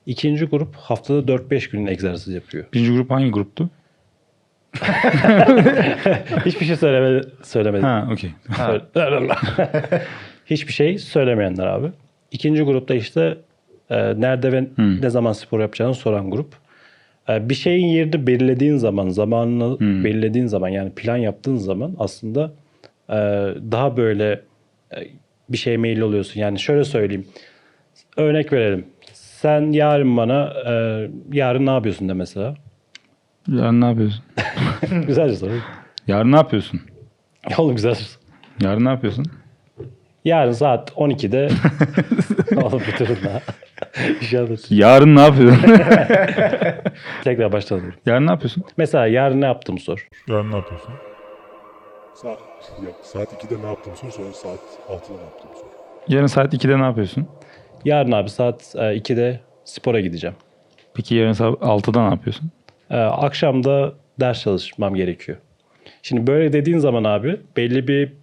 İkinci 0.05 0.45
grup 0.45 0.75
haftada 0.75 1.33
4-5 1.33 1.71
gün 1.71 1.88
egzersiz 1.88 2.33
yapıyor. 2.33 2.65
Birinci 2.73 2.91
grup 2.91 3.12
hangi 3.12 3.31
gruptu? 3.31 3.69
Hiçbir 6.45 6.65
şey 6.65 6.75
söylemedi. 6.75 7.27
söylemedi. 7.43 7.85
Ha 7.85 8.07
okey. 8.12 8.31
Hiçbir 10.45 10.73
şey 10.73 10.97
söylemeyenler 10.97 11.67
abi. 11.67 11.91
İkinci 12.31 12.63
grupta 12.63 12.95
işte 12.95 13.38
e, 13.89 14.21
nerede 14.21 14.51
ve 14.51 14.67
ne 15.01 15.09
zaman 15.09 15.33
spor 15.33 15.59
yapacağını 15.59 15.93
soran 15.93 16.31
grup. 16.31 16.62
E, 17.29 17.49
bir 17.49 17.55
şeyin 17.55 17.87
yerini 17.87 18.27
belirlediğin 18.27 18.77
zaman, 18.77 19.09
zamanını 19.09 19.79
belirlediğin 19.79 20.45
zaman 20.45 20.69
yani 20.69 20.91
plan 20.91 21.17
yaptığın 21.17 21.55
zaman 21.57 21.95
aslında 21.99 22.51
e, 23.09 23.15
daha 23.71 23.97
böyle 23.97 24.41
e, 24.95 24.97
bir 25.49 25.57
şeye 25.57 25.77
meyil 25.77 25.99
oluyorsun. 26.01 26.39
Yani 26.39 26.59
şöyle 26.59 26.83
söyleyeyim. 26.83 27.27
Örnek 28.17 28.53
verelim. 28.53 28.85
Sen 29.13 29.71
yarın 29.71 30.17
bana 30.17 30.53
e, 30.67 30.73
yarın 31.33 31.65
ne 31.65 31.69
yapıyorsun 31.71 32.09
de 32.09 32.13
mesela. 32.13 32.55
Yarın 33.47 33.81
ne 33.81 33.85
yapıyorsun? 33.85 34.23
Güzel 35.07 35.35
soru. 35.35 35.51
Yarın 36.07 36.31
ne 36.31 36.35
yapıyorsun? 36.35 36.81
Oğlum 37.57 37.75
güzel 37.75 37.95
soru. 37.95 38.23
Yarın 38.61 38.85
ne 38.85 38.89
yapıyorsun? 38.89 39.25
Yarın 40.25 40.51
saat 40.51 40.91
12'de 40.91 41.49
Oğlum 42.55 42.79
bir 42.79 42.99
durun 42.99 43.17
daha. 43.23 43.41
Anlatayım. 44.31 44.81
Yarın 44.81 45.15
ne 45.15 45.21
yapıyorsun? 45.21 45.61
Tekrar 47.23 47.51
başlayalım. 47.51 47.93
Yarın 48.05 48.27
ne 48.27 48.31
yapıyorsun? 48.31 48.63
Mesela 48.77 49.07
yarın 49.07 49.41
ne 49.41 49.45
yaptım 49.45 49.77
sor. 49.79 50.07
Yarın 50.27 50.51
ne 50.51 50.55
yapıyorsun? 50.55 50.93
Saat, 52.15 52.39
yok, 52.85 52.95
saat 53.03 53.43
2'de 53.43 53.63
ne 53.63 53.67
yaptım 53.67 53.93
sor, 53.95 54.11
sonra 54.11 54.33
saat 54.33 54.59
6'da 54.89 55.15
ne 55.17 55.23
yaptım 55.23 55.49
sor. 55.53 55.67
Yarın 56.07 56.27
saat 56.27 56.53
2'de 56.53 56.79
ne 56.79 56.83
yapıyorsun? 56.83 57.27
Yarın 57.85 58.11
abi 58.11 58.29
saat 58.29 58.75
e, 58.75 58.79
2'de 58.79 59.39
spora 59.65 59.99
gideceğim. 59.99 60.35
Peki 60.93 61.15
yarın 61.15 61.33
saat 61.33 61.53
6'da 61.53 62.03
ne 62.03 62.09
yapıyorsun? 62.09 62.51
E, 62.89 62.97
akşam 62.97 63.63
da 63.63 63.93
ders 64.19 64.41
çalışmam 64.41 64.95
gerekiyor. 64.95 65.37
Şimdi 66.01 66.27
böyle 66.27 66.53
dediğin 66.53 66.77
zaman 66.77 67.03
abi 67.03 67.41
belli 67.57 67.87
bir 67.87 68.13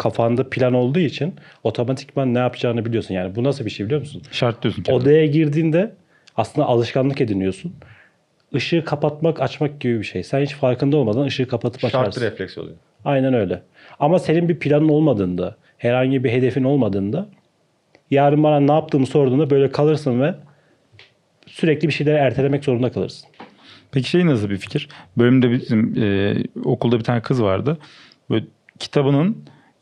kafanda 0.00 0.50
plan 0.50 0.74
olduğu 0.74 0.98
için 0.98 1.34
otomatikman 1.64 2.34
ne 2.34 2.38
yapacağını 2.38 2.84
biliyorsun. 2.84 3.14
Yani 3.14 3.34
bu 3.36 3.44
nasıl 3.44 3.64
bir 3.64 3.70
şey 3.70 3.86
biliyor 3.86 4.00
musun? 4.00 4.22
Şart 4.32 4.62
diyorsun 4.62 4.82
kendine. 4.82 5.02
Odaya 5.02 5.26
girdiğinde 5.26 5.92
aslında 6.36 6.66
alışkanlık 6.66 7.20
ediniyorsun. 7.20 7.74
Işığı 8.52 8.84
kapatmak, 8.84 9.40
açmak 9.40 9.80
gibi 9.80 9.98
bir 9.98 10.04
şey. 10.04 10.22
Sen 10.22 10.40
hiç 10.42 10.54
farkında 10.54 10.96
olmadan 10.96 11.22
ışığı 11.22 11.48
kapatıp 11.48 11.80
Şartlı 11.80 11.98
açarsın. 11.98 12.20
refleks 12.20 12.58
oluyor. 12.58 12.76
Aynen 13.04 13.34
öyle. 13.34 13.62
Ama 13.98 14.18
senin 14.18 14.48
bir 14.48 14.58
planın 14.58 14.88
olmadığında, 14.88 15.56
herhangi 15.78 16.24
bir 16.24 16.30
hedefin 16.30 16.64
olmadığında 16.64 17.28
yarın 18.10 18.42
bana 18.42 18.60
ne 18.60 18.72
yaptığımı 18.72 19.06
sorduğunda 19.06 19.50
böyle 19.50 19.70
kalırsın 19.70 20.20
ve 20.20 20.34
sürekli 21.46 21.88
bir 21.88 21.92
şeyleri 21.92 22.16
ertelemek 22.16 22.64
zorunda 22.64 22.92
kalırsın. 22.92 23.28
Peki 23.92 24.10
şey 24.10 24.26
nasıl 24.26 24.50
bir 24.50 24.56
fikir? 24.56 24.88
Bölümde 25.18 25.50
bizim 25.50 26.02
e, 26.02 26.36
okulda 26.64 26.98
bir 26.98 27.04
tane 27.04 27.22
kız 27.22 27.42
vardı. 27.42 27.78
Böyle 28.30 28.44
kitabının 28.78 29.36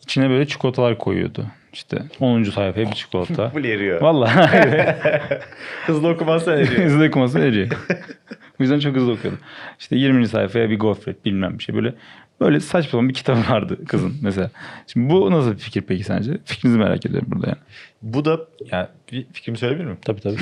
içine 0.09 0.31
böyle 0.31 0.47
çikolatalar 0.47 0.99
koyuyordu. 0.99 1.47
İşte 1.73 2.03
10. 2.21 2.43
sayfaya 2.43 2.91
bir 2.91 2.95
çikolata. 2.95 3.53
Bu 3.55 3.59
eriyor. 3.59 4.01
Vallahi 4.01 4.97
Hızlı 5.87 6.09
okumazsan 6.09 6.59
eriyor. 6.59 6.85
hızlı 6.85 7.05
okuması 7.05 7.39
eriyor. 7.39 7.69
Bu 8.59 8.63
yüzden 8.63 8.79
çok 8.79 8.97
hızlı 8.97 9.13
okuyordu. 9.13 9.39
İşte 9.79 9.97
20. 9.97 10.29
sayfaya 10.29 10.71
bir 10.71 10.79
gofret 10.79 11.25
bilmem 11.25 11.59
bir 11.59 11.65
şey 11.65 11.75
böyle 11.75 11.95
böyle 12.41 12.61
saçma 12.61 12.91
sapan 12.91 13.09
bir 13.09 13.15
kitap 13.15 13.51
vardı 13.51 13.85
kızın 13.85 14.15
mesela. 14.23 14.51
Şimdi 14.87 15.11
bu 15.11 15.31
nasıl 15.31 15.53
bir 15.53 15.59
fikir 15.59 15.83
peki 15.83 16.05
sence? 16.05 16.39
Fikrinizi 16.45 16.79
merak 16.79 17.07
ediyorum 17.07 17.29
burada 17.31 17.47
yani. 17.47 17.59
Bu 18.03 18.25
da 18.25 18.41
yani 18.71 18.87
bir 19.13 19.27
fikrimi 19.33 19.59
söyleyebilir 19.59 19.87
miyim? 19.87 19.99
Tabii 20.05 20.21
tabii. 20.21 20.37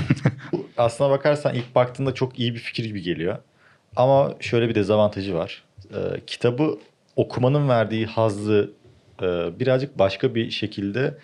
Aslına 0.76 1.11
bakarsan 1.11 1.55
ilk 1.55 1.74
baktığında 1.74 2.14
çok 2.14 2.38
iyi 2.38 2.55
bir 2.55 2.59
fikir 2.59 2.85
gibi 2.85 3.02
geliyor. 3.02 3.38
Ama 3.96 4.35
şöyle 4.40 4.68
bir 4.68 4.74
dezavantajı 4.74 5.35
var. 5.35 5.62
Ee, 5.94 6.20
kitabı 6.26 6.79
okumanın 7.16 7.68
verdiği 7.68 8.07
hazzı 8.07 8.70
e, 9.22 9.59
birazcık 9.61 9.98
başka 9.98 10.35
bir 10.35 10.50
şekilde 10.50 11.14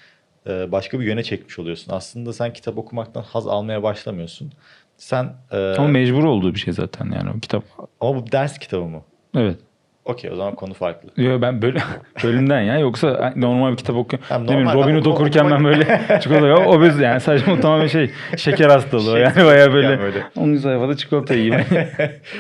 e, 0.48 0.72
başka 0.72 1.00
bir 1.00 1.05
yöne 1.05 1.22
çekmiş 1.22 1.59
oluyorsun. 1.59 1.92
Aslında 1.92 2.33
sen 2.33 2.52
kitap 2.52 2.78
okumaktan 2.78 3.22
haz 3.22 3.46
almaya 3.46 3.83
başlamıyorsun. 3.83 4.52
Sen 4.96 5.33
e, 5.52 5.74
Ama 5.78 5.88
mecbur 5.88 6.24
olduğu 6.24 6.55
bir 6.55 6.59
şey 6.61 6.72
zaten 6.74 7.11
yani 7.14 7.31
o 7.37 7.40
kitap. 7.40 7.64
ama 8.00 8.16
bu 8.16 8.33
ders 8.33 8.59
kitabı 8.59 8.85
mı? 8.85 9.02
Evet. 9.37 9.57
Okey 10.05 10.31
o 10.31 10.37
zaman 10.37 10.55
konu 10.55 10.74
farklı. 10.74 11.22
Yo 11.22 11.40
ben 11.42 11.62
böyle 11.62 11.78
bölümden 12.24 12.61
ya 12.61 12.78
yoksa 12.78 13.33
normal 13.37 13.72
bir 13.72 13.76
kitap 13.76 13.96
okuyorum. 13.96 14.44
Bileyim 14.44 14.64
normal. 14.64 14.83
Robin 14.83 14.94
Hood 14.96 15.05
okurken 15.12 15.50
ben 15.50 15.64
böyle 15.64 16.00
çikolata 16.22 16.46
yok. 16.46 16.66
O 16.66 16.81
bez 16.81 16.98
yani 16.98 17.20
saçma 17.20 17.61
tamamen 17.61 17.87
şey 17.87 18.11
şeker 18.37 18.68
hastalığı 18.68 19.12
o 19.12 19.16
yani 19.16 19.44
baya 19.44 19.72
böyle, 19.72 19.87
Yani 19.87 20.00
böyle. 20.00 20.24
10. 20.37 20.57
sayfada 20.57 20.96
çikolata 20.96 21.35
yiyeyim. 21.35 21.64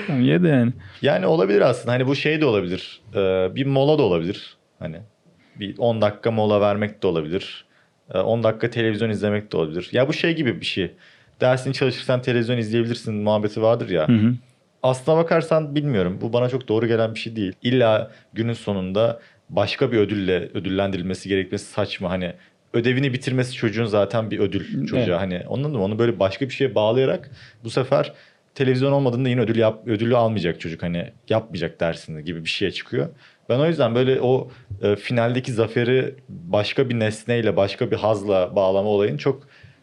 Tamam, 0.06 0.22
Ye 0.22 0.42
de 0.42 0.48
yani. 0.48 0.72
Yani 1.02 1.26
olabilir 1.26 1.60
aslında. 1.60 1.92
Hani 1.92 2.06
bu 2.06 2.14
şey 2.16 2.40
de 2.40 2.46
olabilir. 2.46 3.00
Ee, 3.14 3.48
bir 3.54 3.66
mola 3.66 3.98
da 3.98 4.02
olabilir. 4.02 4.56
Hani 4.78 4.96
bir 5.62 5.78
10 5.78 6.02
dakika 6.02 6.30
mola 6.30 6.60
vermek 6.60 7.02
de 7.02 7.06
olabilir. 7.06 7.64
Ee, 8.14 8.18
10 8.18 8.42
dakika 8.42 8.70
televizyon 8.70 9.10
izlemek 9.10 9.52
de 9.52 9.56
olabilir. 9.56 9.88
Ya 9.92 10.08
bu 10.08 10.12
şey 10.12 10.34
gibi 10.36 10.60
bir 10.60 10.66
şey. 10.66 10.90
Dersini 11.40 11.74
çalışırsan 11.74 12.22
televizyon 12.22 12.58
izleyebilirsin 12.58 13.14
muhabbeti 13.14 13.62
vardır 13.62 13.90
ya. 13.90 14.08
Hı 14.08 14.12
hı. 14.12 14.34
Aslına 14.82 15.16
bakarsan 15.16 15.74
bilmiyorum. 15.74 16.18
Bu 16.20 16.32
bana 16.32 16.48
çok 16.48 16.68
doğru 16.68 16.86
gelen 16.86 17.14
bir 17.14 17.20
şey 17.20 17.36
değil. 17.36 17.52
İlla 17.62 18.10
günün 18.32 18.52
sonunda 18.52 19.20
başka 19.50 19.92
bir 19.92 19.98
ödülle 19.98 20.50
ödüllendirilmesi 20.54 21.28
gerekmesi 21.28 21.64
saçma. 21.64 22.10
Hani 22.10 22.32
ödevini 22.72 23.12
bitirmesi 23.12 23.52
çocuğun 23.52 23.84
zaten 23.86 24.30
bir 24.30 24.38
ödül 24.38 24.86
çocuğa. 24.86 24.98
Evet. 24.98 25.20
Hani 25.20 25.42
anladın 25.50 25.76
mı? 25.76 25.84
Onu 25.84 25.98
böyle 25.98 26.18
başka 26.18 26.44
bir 26.48 26.54
şeye 26.54 26.74
bağlayarak 26.74 27.30
bu 27.64 27.70
sefer 27.70 28.12
televizyon 28.54 28.92
olmadığında 28.92 29.28
yine 29.28 29.40
ödül 29.40 29.58
yap, 29.58 29.88
ödülü 29.88 30.16
almayacak 30.16 30.60
çocuk. 30.60 30.82
Hani 30.82 31.12
yapmayacak 31.28 31.80
dersini 31.80 32.24
gibi 32.24 32.44
bir 32.44 32.48
şeye 32.48 32.70
çıkıyor. 32.70 33.08
Ben 33.52 33.58
o 33.58 33.66
yüzden 33.66 33.94
böyle 33.94 34.20
o 34.20 34.48
e, 34.82 34.96
finaldeki 34.96 35.52
zaferi 35.52 36.14
başka 36.28 36.88
bir 36.88 36.98
nesneyle, 36.98 37.56
başka 37.56 37.90
bir 37.90 37.96
hazla 37.96 38.56
bağlama 38.56 38.88
olayını 38.88 39.18
çok 39.18 39.42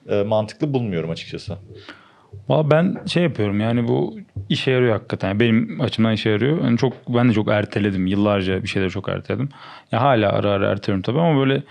e, 0.10 0.24
mantıklı 0.24 0.74
bulmuyorum 0.74 1.10
açıkçası. 1.10 1.58
Valla 2.50 2.72
ben 2.72 2.98
şey 3.06 3.24
yapıyorum 3.24 3.60
yani 3.60 3.88
bu 3.88 4.20
işe 4.50 4.72
yarıyor 4.72 4.94
hakikaten. 4.94 5.40
Benim 5.40 5.82
açımdan 5.82 6.14
işe 6.14 6.30
yarıyor. 6.30 6.64
Yani 6.64 6.78
çok 6.78 6.94
ben 7.10 7.30
de 7.30 7.34
çok 7.34 7.48
erteledim. 7.48 8.08
Yıllarca 8.08 8.64
bir 8.64 8.68
şeyleri 8.68 8.90
çok 8.90 9.10
erteledim. 9.10 9.50
Ya 9.92 10.02
hala 10.02 10.32
ara 10.32 10.52
ara 10.52 10.72
erteliyorum 10.72 11.02
tabii 11.02 11.20
ama 11.20 11.40
böyle 11.40 11.64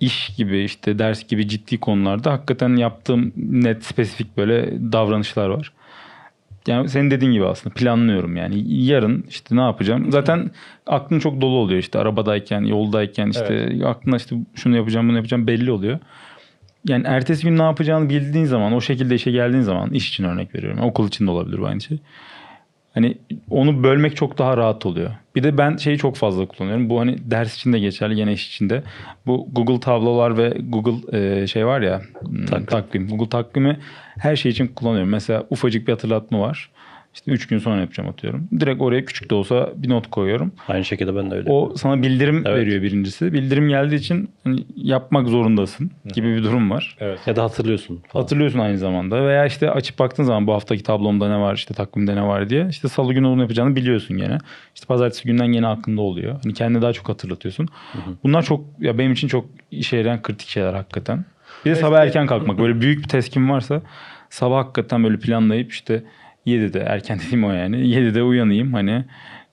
iş 0.00 0.36
gibi 0.36 0.64
işte 0.64 0.98
ders 0.98 1.26
gibi 1.28 1.48
ciddi 1.48 1.80
konularda 1.80 2.32
hakikaten 2.32 2.76
yaptığım 2.76 3.32
net 3.36 3.84
spesifik 3.84 4.36
böyle 4.36 4.72
davranışlar 4.92 5.48
var. 5.48 5.72
Yani 6.66 6.88
senin 6.88 7.10
dediğin 7.10 7.32
gibi 7.32 7.46
aslında 7.46 7.74
planlıyorum 7.74 8.36
yani. 8.36 8.84
Yarın 8.84 9.24
işte 9.28 9.56
ne 9.56 9.60
yapacağım? 9.60 10.12
Zaten 10.12 10.50
aklın 10.86 11.18
çok 11.18 11.40
dolu 11.40 11.56
oluyor 11.56 11.78
işte 11.78 11.98
arabadayken, 11.98 12.60
yoldayken 12.60 13.28
işte 13.28 13.72
aklına 13.84 14.16
işte 14.16 14.36
şunu 14.54 14.76
yapacağım, 14.76 15.08
bunu 15.08 15.16
yapacağım 15.16 15.46
belli 15.46 15.70
oluyor. 15.70 15.98
Yani 16.88 17.06
ertesi 17.06 17.42
gün 17.42 17.58
ne 17.58 17.62
yapacağını 17.62 18.08
bildiğin 18.08 18.44
zaman, 18.44 18.72
o 18.72 18.80
şekilde 18.80 19.14
işe 19.14 19.30
geldiğin 19.30 19.62
zaman, 19.62 19.90
iş 19.90 20.08
için 20.08 20.24
örnek 20.24 20.54
veriyorum. 20.54 20.80
Okul 20.80 21.08
için 21.08 21.26
de 21.26 21.30
olabilir 21.30 21.58
bu 21.58 21.66
aynı 21.66 21.80
şey. 21.80 21.98
Hani 22.94 23.18
onu 23.50 23.82
bölmek 23.82 24.16
çok 24.16 24.38
daha 24.38 24.56
rahat 24.56 24.86
oluyor. 24.86 25.10
Bir 25.34 25.42
de 25.42 25.58
ben 25.58 25.76
şeyi 25.76 25.98
çok 25.98 26.16
fazla 26.16 26.46
kullanıyorum. 26.46 26.90
Bu 26.90 27.00
hani 27.00 27.30
ders 27.30 27.56
için 27.56 27.72
de 27.72 27.78
geçerli, 27.78 28.16
gene 28.16 28.32
iş 28.32 28.48
için 28.48 28.70
de. 28.70 28.82
Bu 29.26 29.48
Google 29.52 29.80
tablolar 29.80 30.38
ve 30.38 30.56
Google 30.60 31.18
e, 31.18 31.46
şey 31.46 31.66
var 31.66 31.80
ya 31.80 32.02
hmm, 32.20 32.64
takvim. 32.66 33.08
Google 33.08 33.28
takvimi 33.28 33.78
her 34.18 34.36
şey 34.36 34.52
için 34.52 34.66
kullanıyorum. 34.66 35.10
Mesela 35.10 35.46
ufacık 35.50 35.88
bir 35.88 35.92
hatırlatma 35.92 36.40
var. 36.40 36.70
İşte 37.14 37.30
3 37.30 37.46
gün 37.46 37.58
sonra 37.58 37.80
yapacağım 37.80 38.08
atıyorum. 38.10 38.48
Direkt 38.60 38.80
oraya 38.82 39.04
küçük 39.04 39.30
de 39.30 39.34
olsa 39.34 39.70
bir 39.76 39.88
not 39.88 40.10
koyuyorum. 40.10 40.52
Aynı 40.68 40.84
şekilde 40.84 41.16
ben 41.16 41.30
de 41.30 41.34
öyle. 41.34 41.50
O 41.50 41.76
sana 41.76 42.02
bildirim 42.02 42.42
Evet. 42.46 42.58
veriyor 42.58 42.82
birincisi. 42.82 43.32
Bildirim 43.32 43.68
geldiği 43.68 43.94
için 43.94 44.30
hani 44.44 44.64
yapmak 44.76 45.28
zorundasın 45.28 45.90
gibi 46.14 46.36
bir 46.36 46.42
durum 46.42 46.70
var. 46.70 46.96
Ya 47.26 47.36
da 47.36 47.42
hatırlıyorsun. 47.44 48.02
falan. 48.08 48.22
Hatırlıyorsun 48.22 48.58
aynı 48.58 48.78
zamanda 48.78 49.26
veya 49.26 49.46
işte 49.46 49.70
açıp 49.70 49.98
baktığın 49.98 50.24
zaman 50.24 50.46
bu 50.46 50.52
haftaki 50.52 50.82
tablomda 50.82 51.28
ne 51.28 51.40
var 51.40 51.54
işte 51.54 51.74
takvimde 51.74 52.16
ne 52.16 52.22
var 52.22 52.50
diye 52.50 52.66
işte 52.70 52.88
salı 52.88 53.12
günü 53.14 53.26
onu 53.26 53.40
yapacağını 53.40 53.76
biliyorsun 53.76 54.16
gene. 54.16 54.38
İşte 54.74 54.86
pazartesi 54.86 55.24
günden 55.28 55.46
gene 55.46 55.66
aklında 55.66 56.00
oluyor. 56.00 56.38
Hani 56.42 56.54
kendine 56.54 56.82
daha 56.82 56.92
çok 56.92 57.08
hatırlatıyorsun. 57.08 57.68
Bunlar 58.24 58.42
çok 58.42 58.64
ya 58.78 58.98
benim 58.98 59.12
için 59.12 59.28
çok 59.28 59.46
işe 59.70 59.96
yarayan 59.96 60.22
kritik 60.22 60.48
şeyler 60.48 60.74
hakikaten. 60.74 61.24
Bir 61.64 61.70
de 61.70 61.74
sabah 61.74 62.00
erken 62.00 62.26
kalkmak. 62.26 62.58
Böyle 62.58 62.80
büyük 62.80 63.02
bir 63.02 63.08
teskim 63.08 63.50
varsa 63.50 63.82
sabah 64.30 64.58
hakikaten 64.58 65.04
böyle 65.04 65.18
planlayıp 65.18 65.72
işte 65.72 66.02
7'de 66.46 66.78
erken 66.80 67.18
dediğim 67.26 67.44
o 67.44 67.52
yani 67.52 67.76
7'de 67.76 68.22
uyanayım 68.22 68.72
hani 68.72 69.04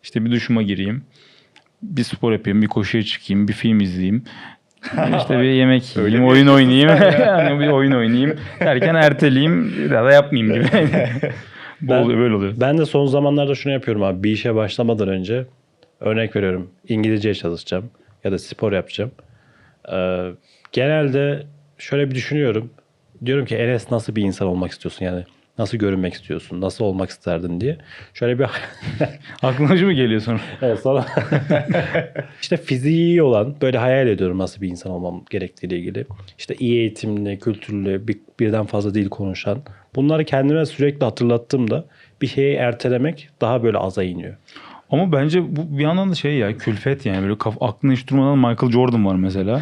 işte 0.04 0.26
bir 0.26 0.32
duşuma 0.32 0.62
gireyim. 0.62 1.04
Bir 1.82 2.04
spor 2.04 2.32
yapayım, 2.32 2.62
bir 2.62 2.68
koşuya 2.68 3.04
çıkayım, 3.04 3.48
bir 3.48 3.54
film 3.54 3.80
izleyeyim. 3.80 4.24
İşte 5.18 5.40
bir 5.40 5.44
yemek 5.52 5.96
yiyeyim, 5.98 6.26
oyun 6.26 6.48
oynayayım. 6.56 6.90
yani 7.20 7.60
bir 7.60 7.68
oyun 7.68 7.92
oynayayım. 7.92 8.36
Derken 8.60 8.96
erteleyeyim 8.96 9.74
ya 9.94 10.04
da 10.06 10.12
yapmayayım 10.12 10.54
gibi. 10.54 10.68
Bu 11.82 11.90
Ben- 11.90 12.02
oluyor, 12.02 12.20
böyle 12.20 12.36
oluyor. 12.36 12.54
Ben 12.58 12.78
de 12.78 12.86
son 12.86 13.06
zamanlarda 13.06 13.56
şunu 13.56 13.74
yapıyorum 13.74 14.04
abi. 14.04 14.24
Bir 14.24 14.32
işe 14.32 14.56
başlamadan 14.56 15.08
önce 15.08 15.46
örnek 16.00 16.36
veriyorum. 16.36 16.70
İngilizce 16.88 17.34
çalışacağım 17.34 17.90
ya 18.24 18.32
da 18.32 18.40
spor 18.40 18.72
yapacağım. 18.74 19.12
Ee, 19.94 20.30
genelde 20.72 21.44
şöyle 21.78 22.10
bir 22.10 22.16
düşünüyorum. 22.16 22.70
Diyorum 23.26 23.46
ki 23.46 23.56
Enes 23.56 23.92
nasıl 23.92 24.16
bir 24.16 24.22
insan 24.22 24.48
olmak 24.48 24.72
istiyorsun 24.72 25.06
yani? 25.06 25.24
Nasıl 25.58 25.78
görünmek 25.78 26.14
istiyorsun? 26.14 26.62
Nasıl 26.62 26.86
olmak 26.86 27.10
isterdin 27.10 27.62
diye. 27.62 27.78
Şöyle 28.14 28.40
bir 28.40 28.46
Aklına 29.44 29.86
mu 29.86 29.92
geliyor 29.92 30.22
sonra? 30.22 30.40
Evet 30.62 30.80
sonra 30.80 31.06
işte 32.42 32.58
fiziği 32.58 33.24
olan 33.24 33.56
böyle 33.62 33.78
hayal 33.78 34.08
ediyorum 34.08 34.38
nasıl 34.38 34.62
bir 34.62 34.68
insan 34.68 34.92
olmam 34.92 35.24
gerektiğiyle 35.30 35.78
ilgili. 35.80 36.06
İşte 36.38 36.56
iyi 36.56 36.80
eğitimli, 36.80 37.40
kültürlü, 37.40 38.08
bir, 38.08 38.18
birden 38.40 38.66
fazla 38.66 38.94
dil 38.94 39.10
konuşan. 39.10 39.62
Bunları 39.96 40.26
kendime 40.26 40.66
sürekli 40.66 41.04
hatırlattığımda 41.04 41.86
bir 42.22 42.28
şeyi 42.28 42.56
ertelemek 42.56 43.30
daha 43.42 43.64
böyle 43.64 43.78
aza 43.78 44.04
iniyor. 44.04 44.36
Ama 44.90 45.12
bence 45.12 45.56
bu 45.56 45.78
bir 45.78 45.84
yandan 45.84 46.12
da 46.12 46.16
şey 46.16 46.36
ya 46.38 46.58
külfet 46.58 47.06
yani 47.06 47.24
böyle 47.24 47.38
kaf, 47.38 47.58
aklına 47.62 47.94
hiç 47.94 48.08
durmadan 48.10 48.38
Michael 48.38 48.72
Jordan 48.72 49.06
var 49.06 49.16
mesela. 49.16 49.62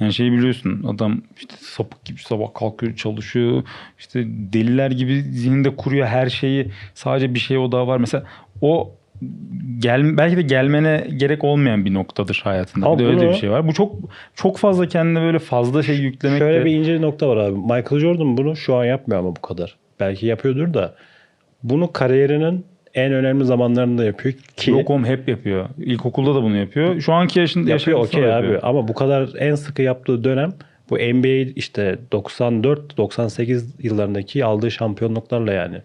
Yani 0.00 0.12
şeyi 0.12 0.32
biliyorsun 0.32 0.84
adam 0.88 1.22
işte 1.38 1.54
sapık 1.58 2.04
gibi 2.04 2.20
sabah 2.20 2.54
kalkıyor 2.54 2.96
çalışıyor 2.96 3.62
işte 3.98 4.24
deliler 4.26 4.90
gibi 4.90 5.22
zihninde 5.22 5.76
kuruyor 5.76 6.06
her 6.06 6.28
şeyi 6.28 6.70
sadece 6.94 7.34
bir 7.34 7.38
şeye 7.38 7.58
odağı 7.58 7.86
var. 7.86 7.98
Mesela 7.98 8.24
o 8.60 8.92
gel 9.78 10.16
belki 10.18 10.36
de 10.36 10.42
gelmene 10.42 11.06
gerek 11.16 11.44
olmayan 11.44 11.84
bir 11.84 11.94
noktadır 11.94 12.40
hayatında. 12.44 12.86
Ama 12.86 12.98
bir 12.98 13.04
de 13.04 13.08
öyle 13.08 13.18
bunu- 13.20 13.28
bir 13.28 13.34
şey 13.34 13.50
var. 13.50 13.68
Bu 13.68 13.72
çok 13.74 13.94
çok 14.34 14.58
fazla 14.58 14.88
kendine 14.88 15.20
böyle 15.20 15.38
fazla 15.38 15.82
şey 15.82 15.96
yüklemek 15.96 16.38
Şöyle 16.38 16.60
de- 16.60 16.64
bir 16.64 16.74
ince 16.74 16.94
bir 16.94 17.02
nokta 17.02 17.28
var 17.28 17.36
abi. 17.36 17.56
Michael 17.58 17.98
Jordan 18.00 18.36
bunu 18.36 18.56
şu 18.56 18.74
an 18.76 18.84
yapmıyor 18.84 19.20
ama 19.20 19.36
bu 19.36 19.40
kadar. 19.40 19.76
Belki 20.00 20.26
yapıyordur 20.26 20.74
da 20.74 20.94
bunu 21.62 21.92
kariyerinin 21.92 22.64
en 22.94 23.12
önemli 23.12 23.44
zamanlarında 23.44 24.04
yapıyor 24.04 24.34
ki 24.56 24.70
Yok 24.70 24.90
oğlum 24.90 25.04
hep 25.04 25.28
yapıyor. 25.28 25.68
İlkokulda 25.78 26.34
da 26.34 26.42
bunu 26.42 26.56
yapıyor. 26.56 27.00
Şu 27.00 27.12
anki 27.12 27.38
yaşında 27.38 27.70
yapıyor 27.70 27.98
okey 27.98 28.24
abi 28.24 28.30
yapıyor. 28.30 28.60
ama 28.62 28.88
bu 28.88 28.94
kadar 28.94 29.28
en 29.38 29.54
sıkı 29.54 29.82
yaptığı 29.82 30.24
dönem 30.24 30.52
bu 30.90 30.96
NBA 30.96 31.52
işte 31.56 31.98
94-98 32.12 33.64
yıllarındaki 33.78 34.44
aldığı 34.44 34.70
şampiyonluklarla 34.70 35.52
yani. 35.52 35.82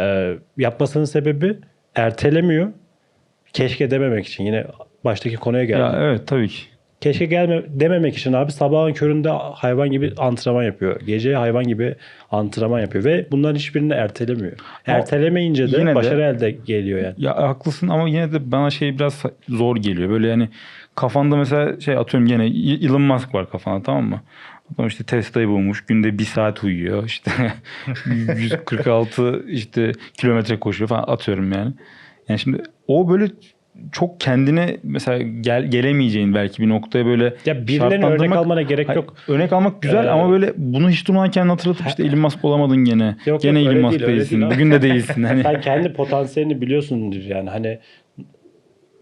Ee, 0.00 0.34
yapmasının 0.56 1.04
sebebi 1.04 1.56
ertelemiyor. 1.94 2.72
Keşke 3.52 3.90
dememek 3.90 4.26
için 4.26 4.44
yine 4.44 4.64
baştaki 5.04 5.36
konuya 5.36 5.64
geldi. 5.64 5.80
Ya 5.80 5.96
evet 6.00 6.26
tabii 6.26 6.48
ki. 6.48 6.62
Keşke 7.00 7.24
gelme 7.26 7.62
dememek 7.68 8.16
için 8.16 8.32
abi 8.32 8.52
sabahın 8.52 8.92
köründe 8.92 9.28
hayvan 9.54 9.90
gibi 9.90 10.12
antrenman 10.18 10.62
yapıyor. 10.62 11.00
Gece 11.00 11.34
hayvan 11.34 11.64
gibi 11.64 11.94
antrenman 12.30 12.80
yapıyor 12.80 13.04
ve 13.04 13.26
bunların 13.30 13.54
hiçbirini 13.56 13.92
ertelemiyor. 13.92 14.52
Ertelemeyince 14.86 15.72
de 15.72 15.76
yine 15.78 15.90
de- 15.90 15.94
başarı 15.94 16.22
elde 16.22 16.50
geliyor 16.50 16.98
yani. 16.98 17.14
Ya 17.18 17.36
haklısın 17.36 17.88
ama 17.88 18.08
yine 18.08 18.32
de 18.32 18.52
bana 18.52 18.70
şey 18.70 18.94
biraz 18.94 19.22
zor 19.48 19.76
geliyor. 19.76 20.10
Böyle 20.10 20.28
yani 20.28 20.48
kafanda 20.94 21.36
mesela 21.36 21.80
şey 21.80 21.96
atıyorum 21.96 22.28
gene 22.28 22.46
Elon 22.86 23.02
Musk 23.02 23.34
var 23.34 23.50
kafanda 23.50 23.82
tamam 23.82 24.04
mı? 24.04 24.20
Adam 24.74 24.86
işte 24.86 25.04
Tesla'yı 25.04 25.48
bulmuş. 25.48 25.84
Günde 25.86 26.18
bir 26.18 26.24
saat 26.24 26.64
uyuyor. 26.64 27.04
işte 27.04 27.30
146 28.06 29.44
işte 29.48 29.92
kilometre 30.14 30.60
koşuyor 30.60 30.88
falan 30.88 31.04
atıyorum 31.06 31.52
yani. 31.52 31.72
Yani 32.28 32.38
şimdi 32.38 32.62
o 32.88 33.08
böyle 33.10 33.26
çok 33.92 34.20
kendine 34.20 34.76
mesela 34.82 35.18
gel, 35.40 35.70
gelemeyeceğin 35.70 36.34
belki 36.34 36.62
bir 36.62 36.68
noktaya 36.68 37.06
böyle 37.06 37.34
Ya 37.46 37.66
birilerine 37.66 38.06
örnek 38.06 38.32
almana 38.32 38.62
gerek 38.62 38.88
Hayır, 38.88 38.96
yok. 38.96 39.14
Örnek 39.28 39.52
almak 39.52 39.82
güzel 39.82 40.04
Ee, 40.06 40.10
ama 40.10 40.30
böyle 40.30 40.52
bunu 40.56 40.90
hiç 40.90 41.08
durmadan 41.08 41.30
kendine 41.30 41.52
hatırlatıp 41.52 41.86
işte 41.86 42.04
Elon 42.04 42.18
Musk 42.18 42.44
olamadın 42.44 42.84
gene. 42.84 43.16
Yok, 43.26 43.40
gene 43.42 43.60
yok, 43.60 43.72
Elon 43.72 43.82
Musk 43.82 44.00
değil, 44.00 44.10
değilsin. 44.10 44.40
değil. 44.40 44.52
Bugün 44.52 44.70
de 44.70 44.82
değilsin. 44.82 45.22
Hani 45.34 45.42
Sen 45.42 45.60
kendi 45.60 45.92
potansiyelini 45.92 46.60
biliyorsundur 46.60 47.22
yani 47.22 47.50
hani 47.50 47.78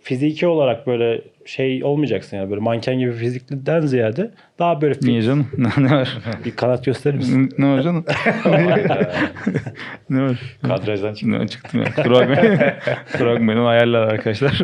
fiziki 0.02 0.46
olarak 0.46 0.86
böyle 0.86 1.20
şey 1.44 1.84
olmayacaksın 1.84 2.36
yani 2.36 2.50
böyle 2.50 2.60
manken 2.60 2.98
gibi 2.98 3.12
fizikliden 3.12 3.80
ziyade 3.80 4.30
daha 4.58 4.80
böyle 4.80 4.94
fit, 4.94 5.02
niye 5.02 5.22
canım? 5.22 5.46
ne 5.78 5.90
var? 5.90 6.18
bir 6.44 6.56
kanat 6.56 6.84
gösterir 6.84 7.16
misin? 7.16 7.50
ne 7.58 7.66
var 7.66 7.82
canım? 7.82 8.04
ne 10.10 10.22
var? 10.22 10.38
Kadrajdan 10.62 11.14
çıktı. 11.14 11.32
Ne 11.40 11.48
çıktım 11.48 11.82
ya. 11.82 11.86
Bakmayın. 12.10 13.58
Onu 13.58 13.66
ayarlar 13.66 14.08
arkadaşlar. 14.08 14.62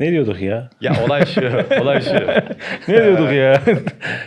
Ne 0.00 0.10
diyorduk 0.12 0.40
ya? 0.40 0.70
Ya 0.80 0.92
olay 1.06 1.26
şu. 1.26 1.40
olay 1.82 2.00
şu. 2.00 2.14
ne 2.92 3.04
diyorduk 3.04 3.32
ya? 3.32 3.60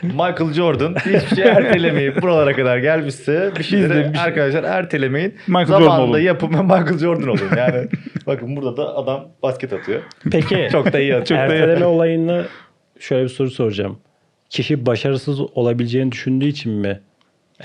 Michael 0.04 0.54
Jordan 0.54 0.96
hiçbir 0.96 1.36
şey 1.36 1.46
ertelemeyip 1.46 2.22
buralara 2.22 2.54
kadar 2.56 2.78
gelmişse 2.78 3.52
bir 3.60 3.64
şeyleri 3.64 4.10
bir 4.10 4.18
şey- 4.18 4.24
arkadaşlar 4.26 4.64
ertelemeyin. 4.64 5.36
Michael 5.48 5.68
Jordan 5.68 5.84
Zamanında 5.84 6.12
olun. 6.12 6.20
yapın 6.20 6.54
ve 6.54 6.62
Michael 6.62 6.98
Jordan 6.98 7.28
olun. 7.28 7.40
Yani 7.58 7.88
bakın 8.28 8.56
burada 8.56 8.78
da 8.78 8.96
adam 8.96 9.28
basket 9.44 9.74
atıyor. 9.74 10.02
Peki 10.32 10.68
Çok 10.72 10.94
da 10.94 11.00
iyi 11.00 11.16
atıyor. 11.16 11.40
erteleme 11.40 11.86
olayını 11.86 12.46
şöyle 13.00 13.24
bir 13.24 13.30
soru 13.30 13.52
soracağım. 13.52 14.00
Kişi 14.50 14.86
başarısız 14.86 15.42
olabileceğini 15.42 16.12
düşündüğü 16.12 16.46
için 16.48 16.72
mi 16.72 17.00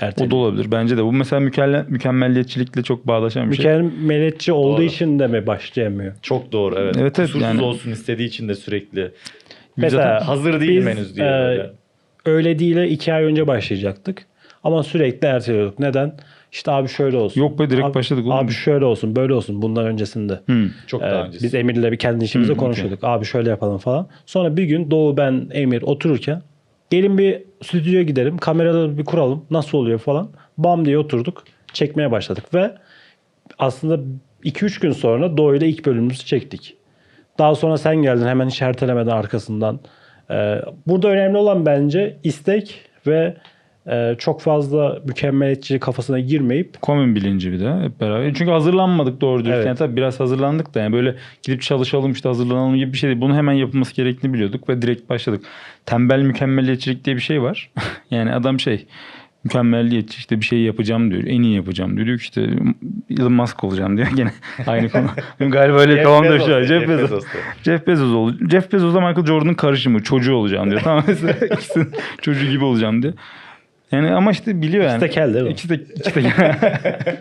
o 0.01 0.05
erteliyor? 0.05 0.31
da 0.31 0.35
olabilir. 0.35 0.71
Bence 0.71 0.97
de. 0.97 1.03
Bu 1.03 1.11
mesela 1.13 1.39
mükemmel, 1.39 1.85
mükemmelliyetçilikle 1.89 2.83
çok 2.83 3.07
bağdaşan 3.07 3.51
bir 3.51 3.55
şey. 3.55 3.65
Mükemmeliyetçi 3.65 4.51
olduğu 4.53 4.77
Doğru. 4.77 4.83
için 4.83 5.19
de 5.19 5.27
mi 5.27 5.47
başlayamıyor? 5.47 6.13
Çok 6.21 6.51
doğru 6.51 6.75
evet. 6.79 6.95
Evet, 6.97 7.19
evet, 7.19 7.27
Kusursuz 7.27 7.41
yani- 7.41 7.61
olsun 7.61 7.91
istediği 7.91 8.27
için 8.27 8.49
de 8.49 8.55
sürekli. 8.55 9.11
Mesela 9.77 10.27
hazır 10.27 10.59
değilim 10.61 10.77
biz, 10.77 10.97
henüz 10.97 11.15
diye 11.15 11.27
e, 11.27 11.29
böyle. 11.31 11.71
öyle 12.25 12.59
değil 12.59 12.77
iki 12.77 13.13
ay 13.13 13.23
önce 13.23 13.47
başlayacaktık. 13.47 14.25
Ama 14.63 14.83
sürekli 14.83 15.27
erteliyorduk. 15.27 15.79
Neden? 15.79 16.13
İşte 16.51 16.71
abi 16.71 16.87
şöyle 16.89 17.17
olsun. 17.17 17.41
Yok 17.41 17.59
be, 17.59 17.69
direkt 17.69 17.85
abi, 17.85 17.93
başladık 17.93 18.25
oğlum. 18.25 18.35
Abi 18.37 18.51
şöyle 18.51 18.85
olsun 18.85 19.15
böyle 19.15 19.33
olsun 19.33 19.61
bundan 19.61 19.85
öncesinde. 19.85 20.39
Hmm. 20.45 20.69
Çok 20.87 21.01
Ee, 21.01 21.05
daha 21.05 21.23
öncesi. 21.25 21.43
biz 21.43 21.55
Emir'le 21.55 21.91
bir 21.91 21.97
kendi 21.97 22.25
işimizde 22.25 22.53
Hı, 22.53 22.57
konuşuyorduk. 22.57 22.99
Abi 23.03 23.25
şöyle 23.25 23.49
yapalım 23.49 23.77
falan. 23.77 24.07
Sonra 24.25 24.57
bir 24.57 24.63
gün 24.63 24.91
Doğu 24.91 25.17
ben 25.17 25.47
Emir 25.51 25.81
otururken 25.81 26.41
gelin 26.89 27.17
bir 27.17 27.43
stüdyoya 27.63 28.03
gidelim. 28.03 28.37
Kameraları 28.37 28.97
bir 28.97 29.05
kuralım. 29.05 29.45
Nasıl 29.51 29.77
oluyor 29.77 29.99
falan. 29.99 30.29
Bam 30.57 30.85
diye 30.85 30.97
oturduk. 30.97 31.43
Çekmeye 31.73 32.11
başladık 32.11 32.53
ve 32.53 32.71
aslında 33.59 33.99
2-3 34.43 34.81
gün 34.81 34.91
sonra 34.91 35.37
Doğu 35.37 35.55
ile 35.55 35.67
ilk 35.67 35.85
bölümümüzü 35.85 36.25
çektik. 36.25 36.77
Daha 37.37 37.55
sonra 37.55 37.77
sen 37.77 37.95
geldin 37.95 38.27
hemen 38.27 38.47
hiç 38.47 38.61
ertelemeden 38.61 39.11
arkasından. 39.11 39.79
Ee, 40.31 40.61
burada 40.87 41.07
önemli 41.07 41.37
olan 41.37 41.65
bence 41.65 42.17
istek 42.23 42.81
ve 43.07 43.37
e, 43.91 44.15
çok 44.19 44.41
fazla 44.41 44.99
mükemmeliyetçi 45.05 45.79
kafasına 45.79 46.19
girmeyip 46.19 46.81
Komün 46.81 47.15
bilinci 47.15 47.51
bir 47.51 47.59
de 47.59 47.79
hep 47.81 48.01
beraber. 48.01 48.33
Çünkü 48.33 48.51
hazırlanmadık 48.51 49.21
doğru 49.21 49.39
dürüst. 49.39 49.55
Evet. 49.55 49.65
Yani 49.65 49.77
tabii 49.77 49.95
biraz 49.95 50.19
hazırlandık 50.19 50.75
da 50.75 50.79
yani 50.79 50.93
böyle 50.93 51.15
gidip 51.43 51.61
çalışalım 51.61 52.11
işte 52.11 52.29
hazırlanalım 52.29 52.75
gibi 52.75 52.93
bir 52.93 52.97
şey 52.97 53.09
değil. 53.09 53.21
Bunu 53.21 53.35
hemen 53.35 53.53
yapılması 53.53 53.95
gerektiğini 53.95 54.33
biliyorduk 54.33 54.69
ve 54.69 54.81
direkt 54.81 55.09
başladık. 55.09 55.45
Tembel 55.85 56.21
mükemmelliyetçilik 56.21 57.05
diye 57.05 57.15
bir 57.15 57.21
şey 57.21 57.41
var. 57.41 57.71
yani 58.11 58.33
adam 58.33 58.59
şey 58.59 58.85
mükemmelliyetçi 59.43 60.17
işte 60.17 60.39
bir 60.39 60.45
şey 60.45 60.59
yapacağım 60.59 61.11
diyor. 61.11 61.23
En 61.23 61.41
iyi 61.41 61.55
yapacağım 61.55 61.95
diyor. 61.95 62.07
Diyor 62.07 62.17
ki 62.17 62.23
işte 62.23 62.49
Elon 63.09 63.31
Musk 63.31 63.63
olacağım 63.63 63.97
diyor. 63.97 64.07
Gene 64.15 64.31
aynı 64.67 64.89
konu. 64.89 65.07
Galiba 65.39 65.77
öyle 65.77 65.93
Jeff 65.95 66.03
kafamda 66.03 66.33
Bezos, 66.33 66.47
şu 66.47 66.55
an. 66.55 66.61
Jeff 66.61 66.87
Jeff 66.87 66.89
Bezos. 66.89 67.23
Jeff 67.63 67.87
Bezos 67.87 68.13
ol. 68.13 68.33
Jeff 68.49 68.73
Bezos'la 68.73 68.99
Michael 68.99 69.25
Jordan'ın 69.25 69.53
karışımı. 69.53 70.03
Çocuğu 70.03 70.35
olacağım 70.35 70.69
diyor. 70.69 70.81
Tamam 70.83 71.03
mesela 71.07 71.33
ikisinin 71.45 71.91
çocuğu 72.21 72.51
gibi 72.51 72.63
olacağım 72.63 73.01
diyor. 73.01 73.13
Yani 73.91 74.11
ama 74.11 74.31
işte 74.31 74.61
biliyor 74.61 74.83
yani. 74.83 74.97
İkisi 74.97 75.09
de 75.09 75.09
kel 75.09 75.33
değil 75.33 75.45
mi? 75.45 75.51
İkisi 75.51 75.69
de, 75.69 75.75
ikisi 75.75 76.15
de 76.15 76.21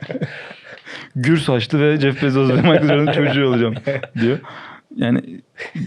Gür 1.16 1.36
saçlı 1.36 1.80
ve 1.80 2.00
Jeff 2.00 2.22
Bezos 2.22 2.50
ve 2.50 2.54
Michael 2.54 2.82
Jordan'ın 2.82 3.12
çocuğu 3.12 3.46
olacağım 3.46 3.74
diyor. 4.20 4.38
Yani 4.96 5.20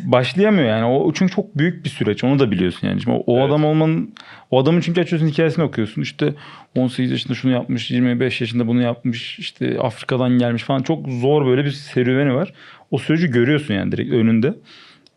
başlayamıyor 0.03 0.67
yani. 0.67 0.85
O 0.85 1.13
çünkü 1.13 1.35
çok 1.35 1.57
büyük 1.57 1.85
bir 1.85 1.89
süreç. 1.89 2.23
Onu 2.23 2.39
da 2.39 2.51
biliyorsun 2.51 2.87
yani. 2.87 3.01
Şimdi 3.01 3.17
o, 3.17 3.23
o 3.25 3.47
adam 3.47 3.65
olmanın 3.65 4.13
o 4.51 4.59
adamın 4.63 4.81
çünkü 4.81 5.01
açıyorsun 5.01 5.27
hikayesini 5.27 5.65
okuyorsun. 5.65 6.01
İşte 6.01 6.33
18 6.77 7.11
yaşında 7.11 7.33
şunu 7.33 7.51
yapmış, 7.51 7.91
25 7.91 8.41
yaşında 8.41 8.67
bunu 8.67 8.81
yapmış, 8.81 9.39
işte 9.39 9.79
Afrika'dan 9.79 10.37
gelmiş 10.37 10.63
falan. 10.63 10.81
Çok 10.81 11.09
zor 11.09 11.45
böyle 11.45 11.65
bir 11.65 11.71
serüveni 11.71 12.33
var. 12.33 12.53
O 12.91 12.97
süreci 12.97 13.27
görüyorsun 13.27 13.73
yani 13.73 13.91
direkt 13.91 14.13
önünde. 14.13 14.55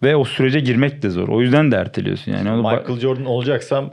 Ve 0.03 0.17
o 0.17 0.25
sürece 0.25 0.61
girmek 0.61 1.03
de 1.03 1.11
zor. 1.11 1.29
O 1.29 1.41
yüzden 1.43 1.73
de 1.73 1.77
erteliyorsun 1.77 2.33
yani. 2.33 2.51
Michael 2.51 3.01
Jordan 3.01 3.25
olacaksam 3.25 3.93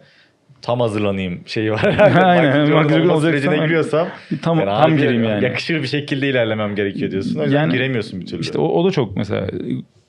tam 0.61 0.79
hazırlanayım 0.79 1.39
şeyi 1.45 1.71
var. 1.71 1.95
Aynen, 2.23 2.71
olma 2.71 2.81
olacaksam 2.81 3.21
sürecine 3.21 3.57
giriyorsam 3.57 4.07
tam 4.41 4.59
yani 4.59 4.69
tam 4.81 4.97
gireyim 4.97 5.23
yani. 5.23 5.43
Yakışır 5.43 5.81
bir 5.81 5.87
şekilde 5.87 6.29
ilerlemem 6.29 6.75
gerekiyor 6.75 7.11
diyorsun. 7.11 7.39
O 7.39 7.43
yüzden 7.43 7.57
Yani 7.61 7.73
giremiyorsun 7.73 8.21
bir 8.21 8.25
türlü. 8.25 8.41
İşte 8.41 8.57
o, 8.57 8.67
o 8.67 8.85
da 8.85 8.91
çok 8.91 9.17
mesela 9.17 9.47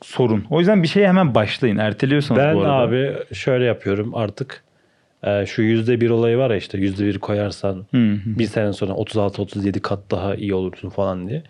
sorun. 0.03 0.45
O 0.51 0.59
yüzden 0.59 0.83
bir 0.83 0.89
şeye 0.89 1.09
hemen 1.09 1.35
başlayın. 1.35 1.77
Erteliyorsanız 1.77 2.41
Ben 2.43 2.55
bu 2.57 2.61
arada. 2.61 2.73
abi 2.73 3.13
şöyle 3.33 3.65
yapıyorum 3.65 4.15
artık. 4.15 4.63
Ee, 5.25 5.47
şu 5.47 5.63
yüzde 5.63 6.01
bir 6.01 6.11
olayı 6.11 6.37
var 6.39 6.51
ya 6.51 6.57
işte 6.57 6.79
yüzde 6.79 7.07
bir 7.07 7.19
koyarsan 7.19 7.87
bir 8.27 8.47
sene 8.47 8.73
sonra 8.73 8.93
36-37 8.93 9.81
kat 9.81 9.99
daha 10.11 10.35
iyi 10.35 10.55
olursun 10.55 10.91
falan 10.91 11.29
diye. 11.29 11.43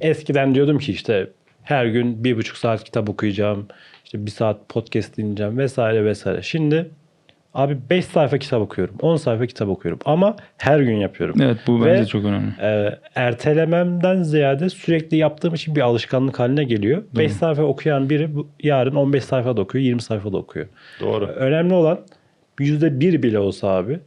Eskiden 0.00 0.54
diyordum 0.54 0.78
ki 0.78 0.92
işte 0.92 1.30
her 1.62 1.86
gün 1.86 2.24
bir 2.24 2.36
buçuk 2.36 2.56
saat 2.56 2.84
kitap 2.84 3.08
okuyacağım. 3.08 3.66
işte 4.04 4.26
bir 4.26 4.30
saat 4.30 4.68
podcast 4.68 5.16
dinleyeceğim 5.16 5.58
vesaire 5.58 6.04
vesaire. 6.04 6.42
Şimdi 6.42 6.90
abi 7.56 7.78
5 7.90 8.04
sayfa 8.04 8.38
kitap 8.38 8.60
okuyorum. 8.62 8.94
10 9.02 9.16
sayfa 9.16 9.46
kitap 9.46 9.68
okuyorum. 9.68 10.00
Ama 10.04 10.36
her 10.58 10.80
gün 10.80 10.96
yapıyorum. 10.96 11.36
Evet 11.42 11.56
bu 11.66 11.84
Ve- 11.84 11.86
bence 11.86 12.06
çok 12.06 12.24
önemli. 12.24 12.52
Ee, 12.62 12.98
ertelememden 13.14 14.22
ziyade 14.22 14.68
sürekli 14.70 15.16
yaptığım 15.16 15.54
için 15.54 15.76
bir 15.76 15.80
alışkanlık 15.80 16.38
haline 16.40 16.64
geliyor. 16.64 17.02
5 17.16 17.32
sayfa 17.32 17.62
okuyan 17.62 18.10
biri 18.10 18.34
bu, 18.34 18.48
yarın 18.62 18.94
15 18.94 19.24
sayfa 19.24 19.56
da 19.56 19.60
okuyor, 19.60 19.84
20 19.84 20.02
sayfa 20.02 20.32
da 20.32 20.36
okuyor. 20.36 20.66
Doğru. 21.00 21.26
Önemli 21.26 21.74
olan 21.74 21.98
%1 22.58 23.22
bile 23.22 23.38
olsa 23.38 23.68
abi 23.68 24.00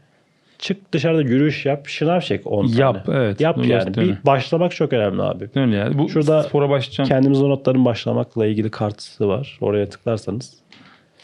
çık 0.60 0.94
dışarıda 0.94 1.22
yürüyüş 1.22 1.66
yap, 1.66 1.88
şınav 1.88 2.20
çek 2.20 2.48
10 2.48 2.68
tane. 2.68 2.82
Yap, 2.82 3.10
evet. 3.12 3.42
Yap 3.42 3.58
Bunu 3.58 3.68
yani. 3.68 3.96
Bir 3.96 4.18
başlamak 4.26 4.72
çok 4.72 4.94
önemli 4.94 5.22
abi. 5.22 5.50
Öyle 5.56 5.76
yani. 5.76 5.98
Bu 5.98 6.10
Şurada 6.10 6.44
spora 6.44 6.70
başlayacağım. 6.70 7.08
Kendimiz 7.08 7.42
o 7.42 7.50
notların 7.50 7.86
başlamakla 7.86 8.46
ilgili 8.46 8.72
kartısı 8.72 9.28
var. 9.28 9.58
Oraya 9.62 9.90
tıklarsanız. 9.90 10.54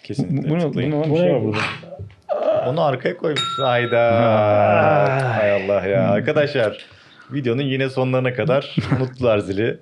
Kesinlikle. 0.04 0.50
Bu 0.50 0.56
ne? 0.56 0.60
tıklayın. 0.60 0.92
Bu 0.92 1.02
ne? 1.02 1.10
Bu 1.10 1.14
Bir 1.14 1.20
şey 1.20 1.34
var 1.34 1.44
burada? 1.44 1.58
Onu 2.68 2.82
arkaya 2.82 3.18
koymuş. 3.18 3.60
Hayda. 3.60 4.12
Hay 5.38 5.52
Allah 5.52 5.88
ya. 5.88 6.10
Arkadaşlar 6.10 6.86
videonun 7.34 7.62
yine 7.62 7.90
sonlarına 7.90 8.34
kadar 8.34 8.76
unuttular 9.00 9.40
zili. 9.40 9.78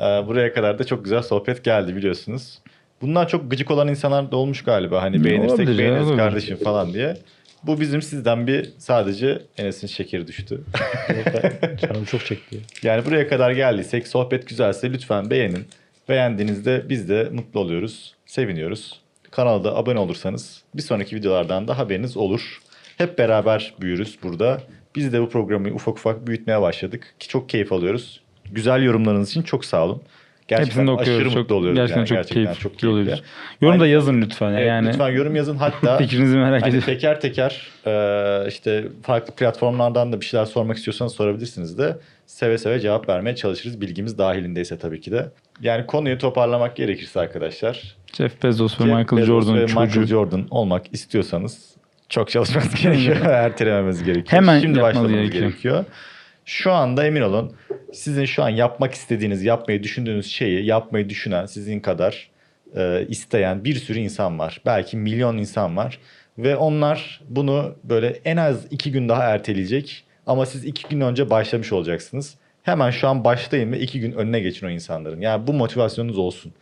Ee, 0.00 0.02
Buraya 0.02 0.52
kadar 0.54 0.78
da 0.78 0.84
çok 0.84 1.04
güzel 1.04 1.22
sohbet 1.22 1.64
geldi 1.64 1.96
biliyorsunuz. 1.96 2.58
Bunlar 3.02 3.28
çok 3.28 3.50
gıcık 3.50 3.70
olan 3.70 3.88
insanlar 3.88 4.32
da 4.32 4.36
olmuş 4.36 4.64
galiba. 4.64 5.02
Hani 5.02 5.24
beğenirsek 5.24 5.58
olabilir 5.58 5.78
beğeniriz 5.78 6.06
olabilir. 6.06 6.18
kardeşim 6.18 6.56
falan 6.64 6.92
diye. 6.92 7.16
Bu 7.62 7.80
bizim 7.80 8.02
sizden 8.02 8.46
bir 8.46 8.70
sadece 8.78 9.42
Enes'in 9.58 9.86
şekeri 9.86 10.26
düştü. 10.26 10.60
Canım 11.80 12.04
çok 12.04 12.26
çekti. 12.26 12.60
Yani 12.82 13.04
buraya 13.06 13.28
kadar 13.28 13.50
geldiysek 13.50 14.08
sohbet 14.08 14.48
güzelse 14.48 14.92
lütfen 14.92 15.30
beğenin. 15.30 15.66
Beğendiğinizde 16.08 16.82
biz 16.88 17.08
de 17.08 17.28
mutlu 17.32 17.60
oluyoruz, 17.60 18.14
seviniyoruz. 18.26 19.00
Kanala 19.38 19.64
da 19.64 19.76
abone 19.76 19.98
olursanız 19.98 20.62
bir 20.74 20.82
sonraki 20.82 21.16
videolardan 21.16 21.68
da 21.68 21.78
haberiniz 21.78 22.16
olur. 22.16 22.58
Hep 22.96 23.18
beraber 23.18 23.74
büyürüz 23.80 24.18
burada. 24.22 24.60
Biz 24.96 25.12
de 25.12 25.20
bu 25.20 25.28
programı 25.28 25.68
ufak 25.74 25.94
ufak 25.98 26.26
büyütmeye 26.26 26.60
başladık 26.60 27.14
ki 27.18 27.28
çok 27.28 27.48
keyif 27.48 27.72
alıyoruz. 27.72 28.20
Güzel 28.52 28.82
yorumlarınız 28.82 29.30
için 29.30 29.42
çok 29.42 29.64
sağ 29.64 29.84
olun. 29.84 30.02
Gerçekten 30.48 30.66
Hepsini 30.70 30.90
okuyoruz. 30.90 31.20
aşırı 31.20 31.30
çok, 31.30 31.38
mutlu 31.42 31.54
oluyoruz. 31.54 31.76
Gerçekten 31.76 31.98
yani. 32.00 32.08
çok 32.08 32.16
gerçekten 32.16 32.44
keyif, 32.44 32.60
çok 32.60 32.72
keyifli 32.72 32.88
oluyoruz. 32.88 33.12
keyifli. 33.12 33.64
Yorum 33.66 33.80
da 33.80 33.82
Aynen. 33.82 33.94
yazın 33.94 34.22
lütfen. 34.22 34.52
Evet, 34.52 34.66
yani 34.66 34.88
Lütfen 34.88 35.08
yorum 35.10 35.36
yazın 35.36 35.56
hatta 35.56 35.96
fikrinizi 35.98 36.36
merak 36.36 36.62
Hani 36.62 36.68
ediyorum. 36.70 36.86
teker 36.86 37.20
teker 37.20 37.68
e, 37.86 38.48
işte 38.48 38.84
farklı 39.02 39.34
platformlardan 39.34 40.12
da 40.12 40.20
bir 40.20 40.26
şeyler 40.26 40.44
sormak 40.44 40.76
istiyorsanız 40.76 41.12
sorabilirsiniz 41.12 41.78
de 41.78 41.96
seve 42.26 42.58
seve 42.58 42.80
cevap 42.80 43.08
vermeye 43.08 43.36
çalışırız. 43.36 43.80
Bilgimiz 43.80 44.18
dahilindeyse 44.18 44.78
tabii 44.78 45.00
ki 45.00 45.12
de. 45.12 45.28
Yani 45.60 45.86
konuyu 45.86 46.18
toparlamak 46.18 46.76
gerekirse 46.76 47.20
arkadaşlar. 47.20 47.96
Jeff 48.16 48.42
Bezos 48.42 48.80
ve 48.80 48.84
Jeff 48.84 48.96
Michael 48.96 49.22
Bezos 49.22 49.26
Jordan'ın 49.26 49.62
ve 49.62 49.66
çocuğu. 49.66 49.80
Michael 49.80 50.06
Jordan 50.06 50.46
olmak 50.50 50.94
istiyorsanız 50.94 51.76
çok 52.08 52.30
çalışmanız 52.30 52.74
gerekiyor. 52.74 53.16
Ertelememiz 53.26 54.04
gerekiyor. 54.04 54.26
Hemen 54.42 54.60
Şimdi 54.60 54.80
başlamanız 54.80 55.12
gerekiyor. 55.12 55.42
gerekiyor. 55.42 55.84
Şu 56.44 56.72
anda 56.72 57.06
emin 57.06 57.20
olun 57.20 57.52
sizin 57.92 58.24
şu 58.24 58.42
an 58.42 58.48
yapmak 58.48 58.94
istediğiniz, 58.94 59.44
yapmayı 59.44 59.82
düşündüğünüz 59.82 60.26
şeyi 60.26 60.64
yapmayı 60.64 61.08
düşünen 61.08 61.46
sizin 61.46 61.80
kadar 61.80 62.30
e, 62.76 63.06
isteyen 63.08 63.64
bir 63.64 63.74
sürü 63.74 63.98
insan 63.98 64.38
var. 64.38 64.60
Belki 64.66 64.96
milyon 64.96 65.38
insan 65.38 65.76
var. 65.76 65.98
Ve 66.38 66.56
onlar 66.56 67.20
bunu 67.28 67.74
böyle 67.84 68.20
en 68.24 68.36
az 68.36 68.66
iki 68.70 68.92
gün 68.92 69.08
daha 69.08 69.22
erteleyecek. 69.22 70.04
Ama 70.26 70.46
siz 70.46 70.64
iki 70.64 70.88
gün 70.88 71.00
önce 71.00 71.30
başlamış 71.30 71.72
olacaksınız. 71.72 72.36
Hemen 72.68 72.90
şu 72.90 73.08
an 73.08 73.24
başlayın 73.24 73.72
ve 73.72 73.80
iki 73.80 74.00
gün 74.00 74.12
önüne 74.12 74.40
geçin 74.40 74.66
o 74.66 74.70
insanların. 74.70 75.20
Yani 75.20 75.46
bu 75.46 75.52
motivasyonunuz 75.52 76.18
olsun. 76.18 76.52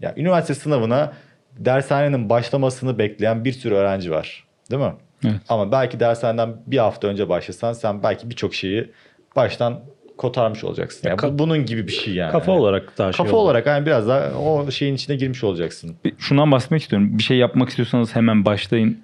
Ya 0.00 0.14
üniversite 0.16 0.54
sınavına 0.54 1.12
dershanenin 1.58 2.28
başlamasını 2.30 2.98
bekleyen 2.98 3.44
bir 3.44 3.52
sürü 3.52 3.74
öğrenci 3.74 4.10
var. 4.10 4.44
Değil 4.70 4.82
mi? 4.82 4.92
Evet. 5.24 5.34
Ama 5.48 5.72
belki 5.72 6.00
dershaneden 6.00 6.56
bir 6.66 6.78
hafta 6.78 7.08
önce 7.08 7.28
başlasan 7.28 7.72
sen 7.72 8.02
belki 8.02 8.30
birçok 8.30 8.54
şeyi 8.54 8.90
baştan 9.36 9.80
kotarmış 10.16 10.64
olacaksın. 10.64 11.08
Yani 11.08 11.16
ka- 11.18 11.34
bu 11.34 11.38
bunun 11.38 11.66
gibi 11.66 11.86
bir 11.88 11.92
şey 11.92 12.14
yani. 12.14 12.32
Kafa 12.32 12.52
olarak 12.52 12.98
daha 12.98 13.12
şey 13.12 13.24
Kafa 13.26 13.36
olarak 13.36 13.66
yani 13.66 13.86
biraz 13.86 14.08
daha 14.08 14.30
o 14.38 14.70
şeyin 14.70 14.94
içine 14.94 15.16
girmiş 15.16 15.44
olacaksın. 15.44 15.96
Bir- 16.04 16.14
Şundan 16.18 16.52
bahsetmek 16.52 16.82
istiyorum. 16.82 17.18
Bir 17.18 17.22
şey 17.22 17.36
yapmak 17.36 17.68
istiyorsanız 17.68 18.16
hemen 18.16 18.44
başlayın. 18.44 19.02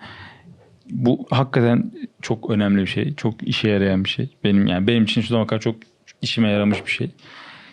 Bu 0.90 1.26
hakikaten 1.30 1.92
çok 2.22 2.50
önemli 2.50 2.80
bir 2.82 2.86
şey. 2.86 3.14
Çok 3.14 3.42
işe 3.42 3.68
yarayan 3.68 4.04
bir 4.04 4.08
şey. 4.08 4.28
Benim 4.44 4.66
yani 4.66 4.86
benim 4.86 5.04
için 5.04 5.20
şu 5.20 5.26
zamana 5.28 5.46
kadar 5.46 5.60
çok 5.60 5.76
işime 6.22 6.50
yaramış 6.50 6.86
bir 6.86 6.90
şey. 6.90 7.10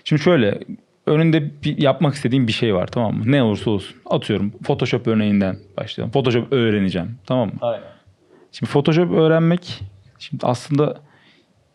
Şimdi 0.03 0.21
şöyle 0.21 0.59
önünde 1.05 1.51
bir, 1.63 1.77
yapmak 1.77 2.13
istediğim 2.15 2.47
bir 2.47 2.51
şey 2.53 2.75
var 2.75 2.87
tamam 2.87 3.15
mı? 3.17 3.23
Ne 3.25 3.43
olursa 3.43 3.71
olsun. 3.71 3.95
Atıyorum 4.05 4.53
Photoshop 4.63 5.07
örneğinden 5.07 5.57
başlayalım. 5.77 6.11
Photoshop 6.11 6.53
öğreneceğim 6.53 7.17
tamam 7.25 7.47
mı? 7.47 7.53
Aynen. 7.61 7.87
Şimdi 8.51 8.71
Photoshop 8.71 9.11
öğrenmek 9.11 9.81
şimdi 10.19 10.45
aslında 10.45 10.97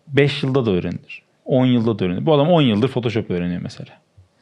5 0.08 0.42
yılda 0.42 0.66
da 0.66 0.70
öğrenilir. 0.70 1.22
10 1.44 1.66
yılda 1.66 1.98
da 1.98 2.04
öğrenilir. 2.04 2.26
Bu 2.26 2.34
adam 2.34 2.48
10 2.48 2.62
yıldır 2.62 2.88
Photoshop 2.88 3.30
öğreniyor 3.30 3.60
mesela. 3.62 3.90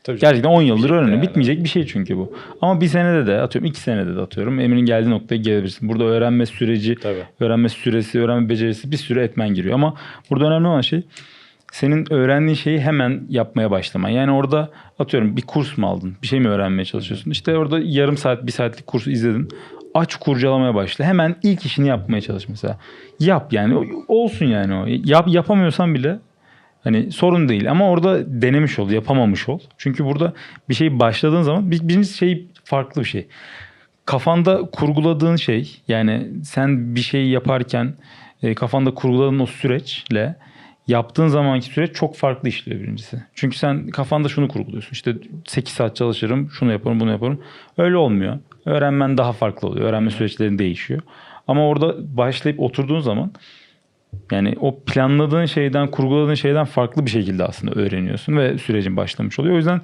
Tabii 0.05 0.19
Gerçekten 0.19 0.51
10 0.51 0.62
yıldır 0.62 0.91
öğreniyor. 0.91 1.17
yani. 1.17 1.23
Bitmeyecek 1.29 1.64
bir 1.64 1.69
şey 1.69 1.87
çünkü 1.87 2.17
bu. 2.17 2.37
Ama 2.61 2.81
bir 2.81 2.87
senede 2.87 3.27
de 3.27 3.41
atıyorum 3.41 3.71
2 3.71 3.81
senede 3.81 4.17
de 4.17 4.21
atıyorum. 4.21 4.61
Emir'in 4.61 4.85
geldiği 4.85 5.11
noktaya 5.11 5.37
gelebilirsin. 5.37 5.88
Burada 5.88 6.05
öğrenme 6.05 6.47
süreci, 6.47 6.95
Tabii. 6.95 7.23
öğrenme 7.41 7.69
süresi, 7.69 8.21
öğrenme 8.21 8.49
becerisi 8.49 8.91
bir 8.91 8.97
sürü 8.97 9.21
etmen 9.21 9.55
giriyor. 9.55 9.75
Ama 9.75 9.95
burada 10.31 10.47
önemli 10.47 10.69
olan 10.69 10.81
şey 10.81 11.03
senin 11.73 12.13
öğrendiğin 12.13 12.55
şeyi 12.55 12.81
hemen 12.81 13.23
yapmaya 13.29 13.71
başlaman. 13.71 14.09
Yani 14.09 14.33
orada 14.33 14.71
atıyorum 14.99 15.37
bir 15.37 15.43
kurs 15.43 15.79
mu 15.79 15.87
aldın? 15.87 16.17
Bir 16.23 16.27
şey 16.27 16.41
mi 16.41 16.49
öğrenmeye 16.49 16.85
çalışıyorsun? 16.85 17.31
İşte 17.31 17.57
orada 17.59 17.81
yarım 17.83 18.17
saat, 18.17 18.47
bir 18.47 18.53
saatlik 18.53 18.87
kursu 18.87 19.11
izledin. 19.11 19.49
Aç 19.95 20.17
kurcalamaya 20.17 20.75
başla. 20.75 21.05
Hemen 21.05 21.37
ilk 21.43 21.67
işini 21.67 21.89
yapmaya 21.89 22.21
çalış 22.21 22.49
mesela. 22.49 22.79
Yap 23.21 23.53
yani. 23.53 24.03
Olsun 24.09 24.47
yani 24.47 24.75
o. 24.75 24.85
Yap, 24.87 25.29
yapamıyorsan 25.29 25.95
bile 25.95 26.19
Hani 26.85 27.13
sorun 27.13 27.49
değil 27.49 27.71
ama 27.71 27.91
orada 27.91 28.43
denemiş 28.43 28.79
ol, 28.79 28.91
yapamamış 28.91 29.49
ol. 29.49 29.61
Çünkü 29.79 30.05
burada 30.05 30.33
bir 30.69 30.75
şey 30.75 30.99
başladığın 31.01 31.43
zaman 31.43 31.71
bir- 31.71 31.89
birinci 31.89 32.09
şey 32.09 32.47
farklı 32.65 33.03
bir 33.03 33.07
şey. 33.07 33.27
Kafanda 34.05 34.61
kurguladığın 34.73 35.37
şey 35.37 35.81
yani 35.89 36.27
sen 36.45 36.95
bir 36.95 37.01
şey 37.01 37.29
yaparken 37.29 37.95
e, 38.43 38.55
kafanda 38.55 38.95
kurguladığın 38.95 39.39
o 39.39 39.47
süreçle 39.47 40.37
yaptığın 40.88 41.29
zamanki 41.29 41.66
süreç 41.66 41.94
çok 41.96 42.16
farklı 42.16 42.48
işliyor 42.48 42.81
birincisi. 42.81 43.22
Çünkü 43.35 43.59
sen 43.59 43.88
kafanda 43.88 44.29
şunu 44.29 44.48
kurguluyorsun. 44.48 44.92
İşte 44.92 45.14
8 45.46 45.74
saat 45.74 45.96
çalışırım, 45.96 46.51
şunu 46.51 46.72
yaparım, 46.72 47.01
bunu 47.01 47.11
yaparım. 47.11 47.40
Öyle 47.79 47.96
olmuyor. 47.96 48.38
Öğrenmen 48.66 49.18
daha 49.18 49.33
farklı 49.33 49.68
oluyor. 49.68 49.87
Öğrenme 49.88 50.11
süreçlerin 50.11 50.59
değişiyor. 50.59 51.01
Ama 51.48 51.66
orada 51.68 52.16
başlayıp 52.16 52.61
oturduğun 52.61 53.01
zaman 53.01 53.33
yani 54.33 54.55
o 54.61 54.81
planladığın 54.85 55.46
şeyden, 55.46 55.90
kurguladığın 55.90 56.35
şeyden 56.35 56.64
farklı 56.64 57.07
bir 57.07 57.11
şekilde 57.11 57.44
aslında 57.44 57.81
öğreniyorsun 57.81 58.37
ve 58.37 58.59
sürecin 58.59 58.96
başlamış 58.96 59.38
oluyor. 59.38 59.55
O 59.55 59.57
yüzden 59.57 59.81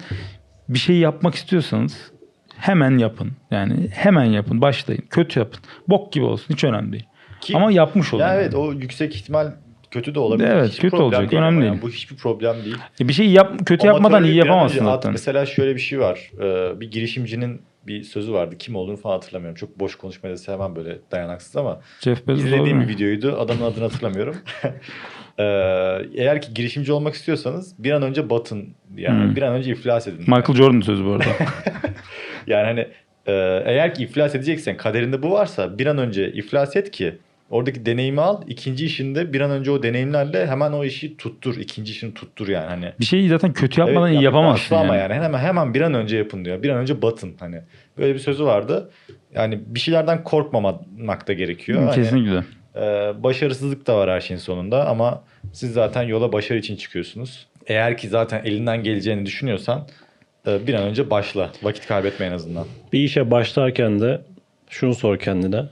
bir 0.68 0.78
şey 0.78 0.96
yapmak 0.96 1.34
istiyorsanız 1.34 2.10
hemen 2.58 2.98
yapın. 2.98 3.32
Yani 3.50 3.88
hemen 3.92 4.24
yapın, 4.24 4.60
başlayın. 4.60 5.04
Kötü 5.10 5.38
yapın. 5.40 5.60
Bok 5.88 6.12
gibi 6.12 6.24
olsun, 6.24 6.54
hiç 6.54 6.64
önemli 6.64 6.92
değil. 6.92 7.06
Ki- 7.40 7.56
Ama 7.56 7.72
yapmış 7.72 8.14
olun. 8.14 8.22
Ya 8.22 8.28
yani. 8.28 8.40
evet 8.40 8.54
o 8.54 8.72
yüksek 8.72 9.14
ihtimal 9.14 9.52
kötü 9.94 10.14
de 10.14 10.18
olabilir. 10.20 10.48
Evet, 10.48 10.68
Hiçbir 10.70 10.90
kötü 10.90 11.02
olacak, 11.02 11.30
değil 11.30 11.42
önemli 11.42 11.60
değil. 11.60 11.72
yani 11.72 11.82
bu 11.82 11.90
hiçbir 11.90 12.16
problem 12.16 12.56
değil. 12.64 12.76
E 13.00 13.08
bir 13.08 13.12
şey 13.12 13.26
yap, 13.30 13.52
kötü 13.66 13.86
yapmadan 13.86 14.24
iyi 14.24 14.34
yapamazsın 14.36 14.84
zaten. 14.84 15.12
Mesela 15.12 15.46
şöyle 15.46 15.74
bir 15.74 15.80
şey 15.80 16.00
var. 16.00 16.30
Ee, 16.40 16.80
bir 16.80 16.90
girişimcinin 16.90 17.62
bir 17.86 18.02
sözü 18.02 18.32
vardı. 18.32 18.54
Kim 18.58 18.76
olduğunu 18.76 18.96
falan 18.96 19.14
hatırlamıyorum. 19.14 19.56
Çok 19.56 19.80
boş 19.80 19.94
konuşmayı 19.94 20.34
da 20.34 20.38
sevmem 20.38 20.76
böyle 20.76 20.98
dayanaksız 21.12 21.56
ama 21.56 21.80
Jeff 22.00 22.26
Bezos 22.28 22.44
izlediğim 22.44 22.80
bir 22.80 22.88
videoydu. 22.88 23.36
Adamın 23.40 23.62
adını 23.62 23.84
hatırlamıyorum. 23.84 24.36
Ee, 25.38 25.42
eğer 26.14 26.42
ki 26.42 26.54
girişimci 26.54 26.92
olmak 26.92 27.14
istiyorsanız 27.14 27.74
bir 27.84 27.90
an 27.92 28.02
önce 28.02 28.30
batın. 28.30 28.68
Yani 28.96 29.24
Hmm. 29.28 29.36
bir 29.36 29.42
an 29.42 29.54
önce 29.54 29.70
iflas 29.72 30.08
edin. 30.08 30.18
Michael 30.20 30.54
Jordan 30.54 30.80
sözü 30.80 31.04
bu 31.04 31.10
arada. 31.12 31.24
Yani 32.46 32.64
hani 32.64 32.80
e, 33.26 33.32
eğer 33.66 33.94
ki 33.94 34.02
iflas 34.02 34.34
edeceksen 34.34 34.76
kaderinde 34.76 35.22
bu 35.22 35.30
varsa 35.30 35.78
bir 35.78 35.86
an 35.86 35.98
önce 35.98 36.32
iflas 36.32 36.76
et 36.76 36.90
ki 36.90 37.14
oradaki 37.50 37.86
deneyimi 37.86 38.20
al. 38.20 38.42
ikinci 38.46 38.86
işinde 38.86 39.32
bir 39.32 39.40
an 39.40 39.50
önce 39.50 39.70
o 39.70 39.82
deneyimlerle 39.82 40.46
hemen 40.46 40.72
o 40.72 40.84
işi 40.84 41.16
tuttur. 41.16 41.56
ikinci 41.56 41.92
işini 41.92 42.14
tuttur 42.14 42.48
yani 42.48 42.66
hani. 42.66 42.92
bir 43.00 43.04
şeyi 43.04 43.28
zaten 43.28 43.52
kötü 43.52 43.80
yapmadan 43.80 44.08
Evet, 44.08 44.20
iyi 44.20 44.24
yapamazsın 44.24 44.76
yani. 44.76 44.96
yani. 44.98 45.14
Hemen 45.14 45.38
hemen 45.38 45.74
bir 45.74 45.80
an 45.80 45.94
önce 45.94 46.16
yapın 46.16 46.44
diyor. 46.44 46.62
Bir 46.62 46.68
an 46.68 46.76
önce 46.78 47.02
batın 47.02 47.36
hani. 47.40 47.60
Böyle 47.98 48.14
bir 48.14 48.18
sözü 48.18 48.44
vardı. 48.44 48.90
Yani 49.34 49.60
bir 49.66 49.80
şeylerden 49.80 50.24
korkmamak 50.24 51.28
da 51.28 51.32
gerekiyor. 51.32 51.82
Hani, 51.82 51.94
Kesinlikle. 51.94 52.44
e, 52.76 52.82
başarısızlık 53.22 53.86
da 53.86 53.96
var 53.96 54.10
her 54.10 54.20
şeyin 54.20 54.40
sonunda 54.40 54.88
ama 54.88 55.24
siz 55.52 55.72
zaten 55.72 56.02
yola 56.02 56.32
başarı 56.32 56.58
için 56.58 56.76
çıkıyorsunuz. 56.76 57.46
Eğer 57.66 57.96
ki 57.96 58.08
zaten 58.08 58.42
elinden 58.44 58.82
geleceğini 58.82 59.26
düşünüyorsan 59.26 59.86
e, 60.46 60.66
bir 60.66 60.74
an 60.74 60.82
önce 60.82 61.10
başla. 61.10 61.50
Vakit 61.62 61.86
kaybetme 61.86 62.26
en 62.26 62.32
azından. 62.32 62.66
Bir 62.92 62.98
işe 63.00 63.30
başlarken 63.30 64.00
de 64.00 64.20
şunu 64.70 64.94
sor 64.94 65.18
kendine. 65.18 65.62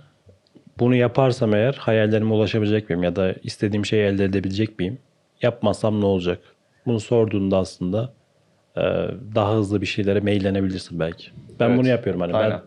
Bunu 0.78 0.94
yaparsam 0.96 1.54
eğer 1.54 1.74
hayallerime 1.74 2.34
ulaşabilecek 2.34 2.90
miyim 2.90 3.02
ya 3.02 3.16
da 3.16 3.34
istediğim 3.42 3.86
şeyi 3.86 4.02
elde 4.02 4.24
edebilecek 4.24 4.78
miyim? 4.78 4.98
Yapmazsam 5.42 6.00
ne 6.00 6.04
olacak? 6.06 6.38
Bunu 6.86 7.00
sorduğunda 7.00 7.58
aslında 7.58 8.12
e, 8.76 8.80
daha 9.34 9.54
hızlı 9.54 9.80
bir 9.80 9.86
şeylere 9.86 10.20
meyillenebilirsin 10.20 11.00
belki. 11.00 11.30
Ben 11.60 11.68
Evet. 11.68 11.78
bunu 11.78 11.88
yapıyorum 11.88 12.20
hani 12.20 12.34
Aynen. 12.34 12.50
ben 12.50 12.60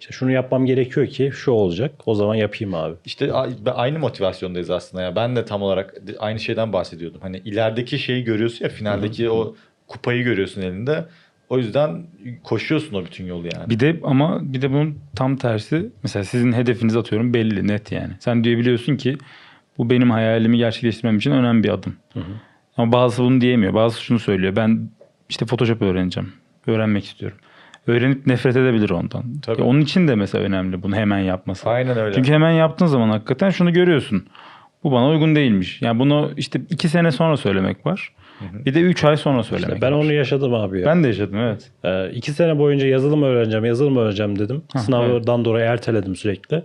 işte 0.00 0.12
şunu 0.12 0.30
yapmam 0.30 0.66
gerekiyor 0.66 1.06
ki 1.06 1.30
şu 1.34 1.50
olacak. 1.50 1.92
O 2.06 2.14
zaman 2.14 2.34
yapayım 2.34 2.74
abi. 2.74 2.94
İşte 3.04 3.32
aynı 3.74 3.98
motivasyondayız 3.98 4.70
aslında 4.70 5.02
ya. 5.02 5.16
Ben 5.16 5.36
de 5.36 5.44
tam 5.44 5.62
olarak 5.62 5.94
aynı 6.18 6.40
şeyden 6.40 6.72
bahsediyordum. 6.72 7.20
Hani 7.20 7.38
ilerideki 7.38 7.98
şeyi 7.98 8.24
görüyorsun 8.24 8.64
ya 8.64 8.68
finaldeki 8.70 9.30
o 9.30 9.54
kupayı 9.86 10.24
görüyorsun 10.24 10.62
elinde. 10.62 11.04
O 11.52 11.58
yüzden 11.58 12.06
koşuyorsun 12.42 12.96
o 12.96 13.04
bütün 13.04 13.26
yolu 13.26 13.48
yani. 13.54 13.70
Bir 13.70 13.80
de 13.80 14.00
ama 14.04 14.40
bir 14.42 14.62
de 14.62 14.70
bunun 14.70 14.98
tam 15.16 15.36
tersi 15.36 15.90
mesela 16.02 16.24
sizin 16.24 16.52
hedefiniz 16.52 16.96
atıyorum 16.96 17.34
belli 17.34 17.68
net 17.68 17.92
yani. 17.92 18.12
Sen 18.20 18.44
diyebiliyorsun 18.44 18.96
ki 18.96 19.16
bu 19.78 19.90
benim 19.90 20.10
hayalimi 20.10 20.58
gerçekleştirmem 20.58 21.16
için 21.16 21.30
önemli 21.30 21.64
bir 21.64 21.68
adım. 21.68 21.96
Ama 22.76 22.92
bazısı 22.92 23.22
bunu 23.22 23.40
diyemiyor. 23.40 23.74
Bazısı 23.74 24.02
şunu 24.02 24.18
söylüyor. 24.18 24.56
Ben 24.56 24.90
işte 25.28 25.46
Photoshop 25.46 25.82
öğreneceğim. 25.82 26.32
Öğrenmek 26.66 27.04
istiyorum. 27.04 27.38
Öğrenip 27.86 28.26
nefret 28.26 28.56
edebilir 28.56 28.90
ondan. 28.90 29.24
Tabii. 29.42 29.60
Ya 29.60 29.66
onun 29.66 29.80
için 29.80 30.08
de 30.08 30.14
mesela 30.14 30.44
önemli 30.44 30.82
bunu 30.82 30.96
hemen 30.96 31.18
yapması. 31.18 31.70
Aynen 31.70 31.98
öyle. 31.98 32.14
Çünkü 32.14 32.32
hemen 32.32 32.50
yaptığın 32.50 32.86
zaman 32.86 33.08
hakikaten 33.08 33.50
şunu 33.50 33.72
görüyorsun. 33.72 34.26
Bu 34.84 34.92
bana 34.92 35.08
uygun 35.08 35.34
değilmiş. 35.34 35.82
Yani 35.82 35.98
bunu 35.98 36.30
işte 36.36 36.60
iki 36.70 36.88
sene 36.88 37.10
sonra 37.10 37.36
söylemek 37.36 37.86
var. 37.86 38.12
Bir 38.40 38.74
de 38.74 38.80
üç 38.80 39.04
ay 39.04 39.16
sonra 39.16 39.42
söylemek 39.42 39.74
İşte 39.74 39.86
ben 39.86 39.92
onu 39.92 40.12
yaşadım 40.12 40.54
abi 40.54 40.80
ya. 40.80 40.86
ben 40.86 41.04
de 41.04 41.06
yaşadım 41.06 41.36
evet. 41.36 41.70
Ee, 41.84 42.10
iki 42.10 42.32
sene 42.32 42.58
boyunca 42.58 42.86
yazılım 42.86 43.22
öğreneceğim, 43.22 43.64
yazılım 43.64 43.96
öğreneceğim 43.96 44.38
dedim. 44.38 44.62
Hah, 44.72 44.80
Sınavdan 44.80 45.44
dolayı 45.44 45.64
erteledim 45.64 46.16
sürekli. 46.16 46.62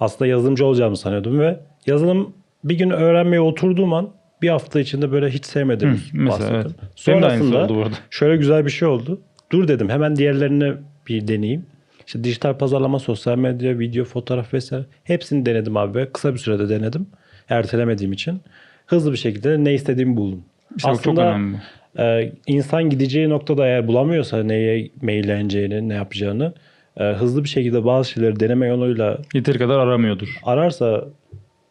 Aslında 0.00 0.26
yazılımcı 0.26 0.66
olacağımı 0.66 0.96
sanıyordum 0.96 1.40
ve 1.40 1.60
yazılım 1.86 2.34
bir 2.64 2.74
gün 2.74 2.90
öğrenmeye 2.90 3.40
oturduğum 3.40 3.92
an 3.92 4.10
bir 4.42 4.48
hafta 4.48 4.80
içinde 4.80 5.12
böyle 5.12 5.30
hiç 5.30 5.44
sevmedim. 5.46 5.90
Hı, 5.90 5.98
mesela 6.12 6.50
evet. 6.54 6.64
bahsettim. 6.64 6.84
Aynısı 6.84 7.04
Sonrasında 7.04 7.64
oldu 7.64 7.74
bu 7.76 7.82
arada. 7.82 7.94
şöyle 8.10 8.36
güzel 8.36 8.64
bir 8.64 8.70
şey 8.70 8.88
oldu. 8.88 9.20
Dur 9.52 9.68
dedim 9.68 9.88
hemen 9.88 10.16
diğerlerini 10.16 10.72
bir 11.08 11.28
deneyeyim. 11.28 11.66
İşte 12.06 12.24
dijital 12.24 12.58
pazarlama, 12.58 12.98
sosyal 12.98 13.38
medya, 13.38 13.78
video, 13.78 14.04
fotoğraf 14.04 14.54
vesaire 14.54 14.84
hepsini 15.04 15.46
denedim 15.46 15.76
abi 15.76 16.08
kısa 16.12 16.34
bir 16.34 16.38
sürede 16.38 16.68
denedim. 16.68 17.06
Ertelemediğim 17.48 18.12
için. 18.12 18.40
Hızlı 18.86 19.12
bir 19.12 19.16
şekilde 19.16 19.64
ne 19.64 19.74
istediğimi 19.74 20.16
buldum. 20.16 20.44
İşte 20.76 20.90
bu 20.92 21.02
çok 21.02 21.18
önemli. 21.18 21.56
Ee, 21.98 22.32
insan 22.46 22.90
gideceği 22.90 23.28
noktada 23.28 23.66
eğer 23.66 23.88
bulamıyorsa 23.88 24.42
neye 24.42 24.90
meyilleneceğini, 25.02 25.88
ne 25.88 25.94
yapacağını 25.94 26.52
e, 26.96 27.04
hızlı 27.04 27.44
bir 27.44 27.48
şekilde 27.48 27.84
bazı 27.84 28.10
şeyleri 28.10 28.40
deneme 28.40 28.66
yoluyla 28.66 29.18
Yeteri 29.34 29.58
kadar 29.58 29.78
aramıyordur. 29.78 30.28
ararsa 30.44 31.04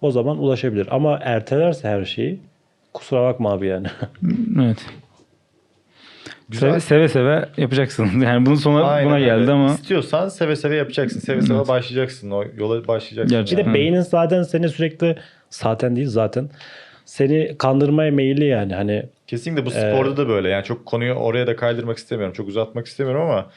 o 0.02 0.12
zaman 0.12 0.38
ulaşabilir. 0.38 0.88
Ama 0.92 1.20
ertelerse 1.22 1.88
her 1.88 2.06
şeyi 2.06 2.40
kusura 2.94 3.24
bakma 3.24 3.52
abi 3.52 3.68
yani. 3.68 3.88
Evet. 4.62 4.86
Güzel. 6.50 6.70
Seve, 6.70 6.80
seve 6.80 7.08
seve 7.08 7.50
yapacaksın. 7.58 8.20
Yani 8.22 8.46
bunun 8.46 8.56
sonu 8.56 8.86
Aynen 8.86 9.06
buna 9.10 9.16
öyle. 9.16 9.26
geldi 9.26 9.52
ama 9.52 9.68
İstiyorsan 9.74 10.30
seve 10.30 10.56
seve 10.56 10.76
yapacaksın. 10.76 11.20
Seve 11.20 11.42
seve 11.42 11.68
başlayacaksın. 11.68 12.32
O 12.32 12.44
yola 12.58 12.88
başlayacaksın. 12.88 13.38
Gerçekten. 13.38 13.66
bir 13.66 13.72
de 13.72 13.74
beynin 13.74 14.02
zaten 14.02 14.44
seni 14.44 14.70
sürekli 14.70 15.16
zaten 15.50 15.96
değil 15.96 16.08
zaten 16.08 16.50
seni 17.06 17.56
kandırmaya 17.58 18.12
meyilli 18.12 18.46
yani. 18.46 18.74
Hani 18.74 19.06
Kesinlikle 19.28 19.66
bu 19.66 19.72
sporda 19.72 20.18
da 20.18 20.28
böyle. 20.28 20.50
Yani 20.50 20.64
çok 20.64 20.86
konuyu 20.86 21.14
oraya 21.14 21.48
da 21.48 21.56
kaydırmak 21.56 21.98
istemiyorum. 21.98 22.34
Çok 22.34 22.48
uzatmak 22.48 22.86
istemiyorum 22.86 23.22
ama 23.22 23.50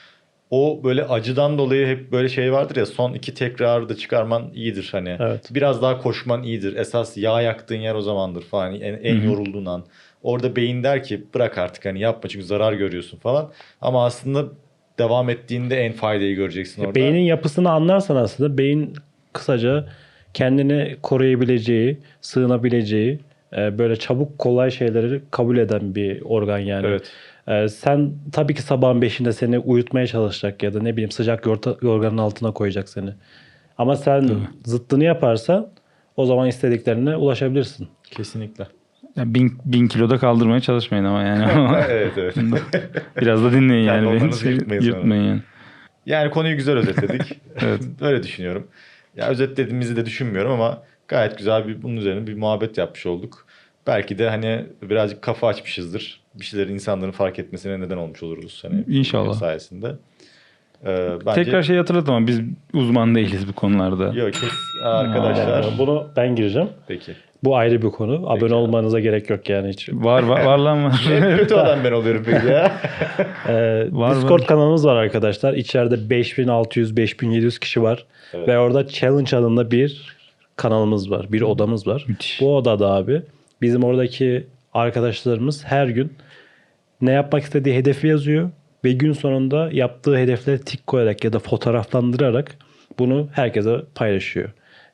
o 0.50 0.80
böyle 0.84 1.04
acıdan 1.04 1.58
dolayı 1.58 1.86
hep 1.86 2.12
böyle 2.12 2.28
şey 2.28 2.52
vardır 2.52 2.76
ya 2.76 2.86
son 2.86 3.14
iki 3.14 3.34
tekrarı 3.34 3.88
da 3.88 3.96
çıkarman 3.96 4.50
iyidir 4.54 4.88
hani. 4.92 5.16
Evet. 5.20 5.48
Biraz 5.50 5.82
daha 5.82 5.98
koşman 5.98 6.42
iyidir. 6.42 6.76
Esas 6.76 7.16
yağ 7.16 7.40
yaktığın 7.40 7.76
yer 7.76 7.94
o 7.94 8.00
zamandır 8.00 8.42
falan. 8.42 8.74
En, 8.74 8.94
en 9.02 9.22
yorulduğun 9.22 9.66
an. 9.66 9.84
Orada 10.22 10.56
beyin 10.56 10.82
der 10.82 11.02
ki 11.02 11.24
bırak 11.34 11.58
artık 11.58 11.84
hani 11.84 12.00
yapma 12.00 12.28
çünkü 12.28 12.46
zarar 12.46 12.72
görüyorsun 12.72 13.18
falan. 13.18 13.50
Ama 13.80 14.04
aslında 14.04 14.44
devam 14.98 15.30
ettiğinde 15.30 15.76
en 15.76 15.92
faydayı 15.92 16.36
göreceksin 16.36 16.82
orada. 16.82 16.94
Beynin 16.94 17.20
yapısını 17.20 17.70
anlarsan 17.70 18.16
aslında 18.16 18.58
beyin 18.58 18.94
kısaca 19.32 19.86
kendini 20.34 20.96
koruyabileceği, 21.02 21.98
sığınabileceği, 22.20 23.18
e, 23.56 23.78
böyle 23.78 23.96
çabuk 23.96 24.38
kolay 24.38 24.70
şeyleri 24.70 25.20
kabul 25.30 25.56
eden 25.58 25.94
bir 25.94 26.22
organ 26.24 26.58
yani. 26.58 26.86
Evet. 26.86 27.12
E, 27.48 27.68
Sen 27.68 28.12
tabii 28.32 28.54
ki 28.54 28.62
sabahın 28.62 29.02
beşinde 29.02 29.32
seni 29.32 29.58
uyutmaya 29.58 30.06
çalışacak 30.06 30.62
ya 30.62 30.74
da 30.74 30.80
ne 30.82 30.92
bileyim 30.92 31.10
sıcak 31.10 31.44
yorta- 31.46 31.76
yorganın 31.82 32.18
altına 32.18 32.52
koyacak 32.52 32.88
seni. 32.88 33.10
Ama 33.78 33.96
sen 33.96 34.30
zıttını 34.64 35.04
yaparsan 35.04 35.68
o 36.16 36.26
zaman 36.26 36.48
istediklerine 36.48 37.16
ulaşabilirsin. 37.16 37.88
Kesinlikle. 38.10 38.66
ya 39.16 39.34
bin, 39.34 39.58
bin 39.64 39.88
kiloda 39.88 40.18
kaldırmaya 40.18 40.60
çalışmayın 40.60 41.04
ama 41.04 41.22
yani. 41.22 41.44
evet 41.90 42.12
evet. 42.16 42.34
Biraz 43.20 43.44
da 43.44 43.52
dinleyin 43.52 43.84
yani. 43.84 44.06
onlarınızı 44.06 44.44
Beni. 44.46 44.54
yırtmayın. 44.54 44.82
Yırtmayın 44.82 45.22
yani. 45.24 45.40
Yani 46.06 46.30
konuyu 46.30 46.56
güzel 46.56 46.76
özetledik. 46.76 47.40
Evet. 47.62 47.80
Öyle 48.00 48.22
düşünüyorum. 48.22 48.66
Ya 49.16 49.28
özetlediğimizi 49.28 49.96
de 49.96 50.06
düşünmüyorum 50.06 50.52
ama 50.52 50.82
gayet 51.08 51.38
güzel 51.38 51.68
bir 51.68 51.82
bunun 51.82 51.96
üzerine 51.96 52.26
bir 52.26 52.34
muhabbet 52.36 52.78
yapmış 52.78 53.06
olduk. 53.06 53.46
Belki 53.86 54.18
de 54.18 54.28
hani 54.28 54.64
birazcık 54.82 55.22
kafa 55.22 55.46
açmışızdır. 55.48 56.20
Bir 56.34 56.44
şeyleri 56.44 56.72
insanların 56.72 57.10
fark 57.12 57.38
etmesine 57.38 57.80
neden 57.80 57.96
olmuş 57.96 58.22
oluruz. 58.22 58.64
Hani 58.68 58.84
İnşallah. 58.88 59.34
sayesinde. 59.34 59.94
Ee, 60.86 61.08
bence... 61.26 61.44
Tekrar 61.44 61.62
şey 61.62 61.76
hatırlat 61.76 62.08
ama 62.08 62.26
biz 62.26 62.40
uzman 62.74 63.14
değiliz 63.14 63.48
bu 63.48 63.52
konularda. 63.52 64.04
Yok 64.04 64.32
kes 64.32 64.50
arkadaşlar. 64.84 65.66
Bunu 65.78 66.06
ben 66.16 66.36
gireceğim. 66.36 66.68
Peki. 66.88 67.12
Bu 67.44 67.56
ayrı 67.56 67.82
bir 67.82 67.88
konu. 67.88 68.14
Abone 68.26 68.40
Peki. 68.40 68.54
olmanıza 68.54 69.00
gerek 69.00 69.30
yok 69.30 69.48
yani 69.48 69.68
hiç. 69.68 69.88
Var 69.92 70.22
var, 70.22 70.44
var 70.44 70.58
lan 70.58 70.84
var. 70.84 71.02
Kötü 71.38 71.54
adam 71.54 71.78
ben 71.84 71.92
oluyorum 71.92 72.22
peki 72.26 72.46
ya. 72.46 72.72
Ee, 73.48 73.88
Var, 73.92 74.16
Discord 74.16 74.40
var. 74.40 74.46
kanalımız 74.46 74.86
var 74.86 74.96
arkadaşlar. 74.96 75.54
İçeride 75.54 75.94
5600-5700 75.94 77.60
kişi 77.60 77.82
var. 77.82 78.04
Evet. 78.34 78.48
Ve 78.48 78.58
orada 78.58 78.88
challenge 78.88 79.36
adında 79.36 79.70
bir 79.70 80.17
kanalımız 80.58 81.10
var. 81.10 81.32
Bir 81.32 81.42
odamız 81.42 81.86
var. 81.86 82.04
Müthiş. 82.08 82.40
Bu 82.40 82.56
odada 82.56 82.90
abi 82.90 83.22
bizim 83.62 83.84
oradaki 83.84 84.46
arkadaşlarımız 84.74 85.64
her 85.64 85.86
gün 85.86 86.12
ne 87.00 87.12
yapmak 87.12 87.42
istediği 87.42 87.74
hedefi 87.74 88.06
yazıyor 88.06 88.50
ve 88.84 88.92
gün 88.92 89.12
sonunda 89.12 89.68
yaptığı 89.72 90.16
hedeflere 90.16 90.58
tik 90.58 90.86
koyarak 90.86 91.24
ya 91.24 91.32
da 91.32 91.38
fotoğraflandırarak 91.38 92.56
bunu 92.98 93.28
herkese 93.32 93.80
paylaşıyor. 93.94 94.50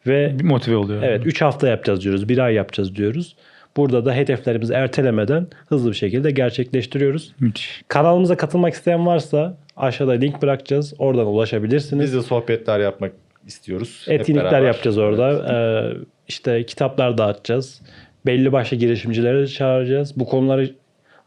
Ve 0.07 0.39
Bir 0.39 0.45
motive 0.45 0.77
oluyor. 0.77 1.03
Evet 1.03 1.27
3 1.27 1.43
hafta 1.43 1.69
yapacağız 1.69 2.01
diyoruz. 2.01 2.29
1 2.29 2.39
ay 2.39 2.55
yapacağız 2.55 2.97
diyoruz. 2.97 3.37
Burada 3.77 4.05
da 4.05 4.15
hedeflerimizi 4.15 4.75
ertelemeden 4.75 5.47
hızlı 5.69 5.91
bir 5.91 5.97
şekilde 5.97 6.31
gerçekleştiriyoruz. 6.31 7.33
Müthiş. 7.41 7.83
Kanalımıza 7.89 8.37
katılmak 8.37 8.75
isteyen 8.75 9.07
varsa 9.07 9.57
aşağıda 9.77 10.13
link 10.13 10.43
bırakacağız. 10.43 10.95
Oradan 10.99 11.27
ulaşabilirsiniz. 11.27 12.05
Biz 12.05 12.15
de 12.15 12.23
sohbetler 12.23 12.81
yapmak 12.81 13.13
istiyoruz. 13.47 14.05
Etkinlikler 14.09 14.63
yapacağız 14.63 14.99
orada. 14.99 15.53
Ee, 15.53 15.97
işte 16.29 16.67
kitaplar 16.67 17.19
dağıtacağız. 17.19 17.83
Belli 18.27 18.53
başlı 18.53 18.77
girişimcileri 18.77 19.49
çağıracağız. 19.53 20.13
Bu 20.17 20.27
konuları 20.27 20.75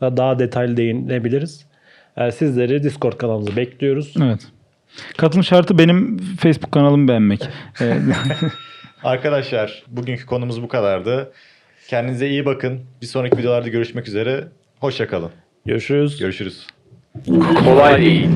daha 0.02 0.40
detaylı 0.40 0.78
değinebiliriz. 0.78 1.66
Ee, 2.18 2.32
sizleri 2.32 2.84
Discord 2.84 3.14
kanalımıza 3.14 3.56
bekliyoruz. 3.56 4.14
Evet. 4.24 4.48
Katılım 5.18 5.44
şartı 5.44 5.78
benim 5.78 6.18
Facebook 6.40 6.72
kanalımı 6.72 7.08
beğenmek. 7.08 7.50
Ee, 7.82 7.98
Arkadaşlar 9.04 9.84
bugünkü 9.88 10.26
konumuz 10.26 10.62
bu 10.62 10.68
kadardı. 10.68 11.32
Kendinize 11.88 12.28
iyi 12.28 12.46
bakın. 12.46 12.80
Bir 13.02 13.08
sonraki 13.08 13.38
videolarda 13.38 13.68
görüşmek 13.68 14.08
üzere. 14.08 14.48
Hoşça 14.80 15.08
kalın. 15.08 15.32
Görüşürüz. 15.66 16.20
Görüşürüz. 16.20 16.68
Kolay 17.66 18.02
değil. 18.02 18.30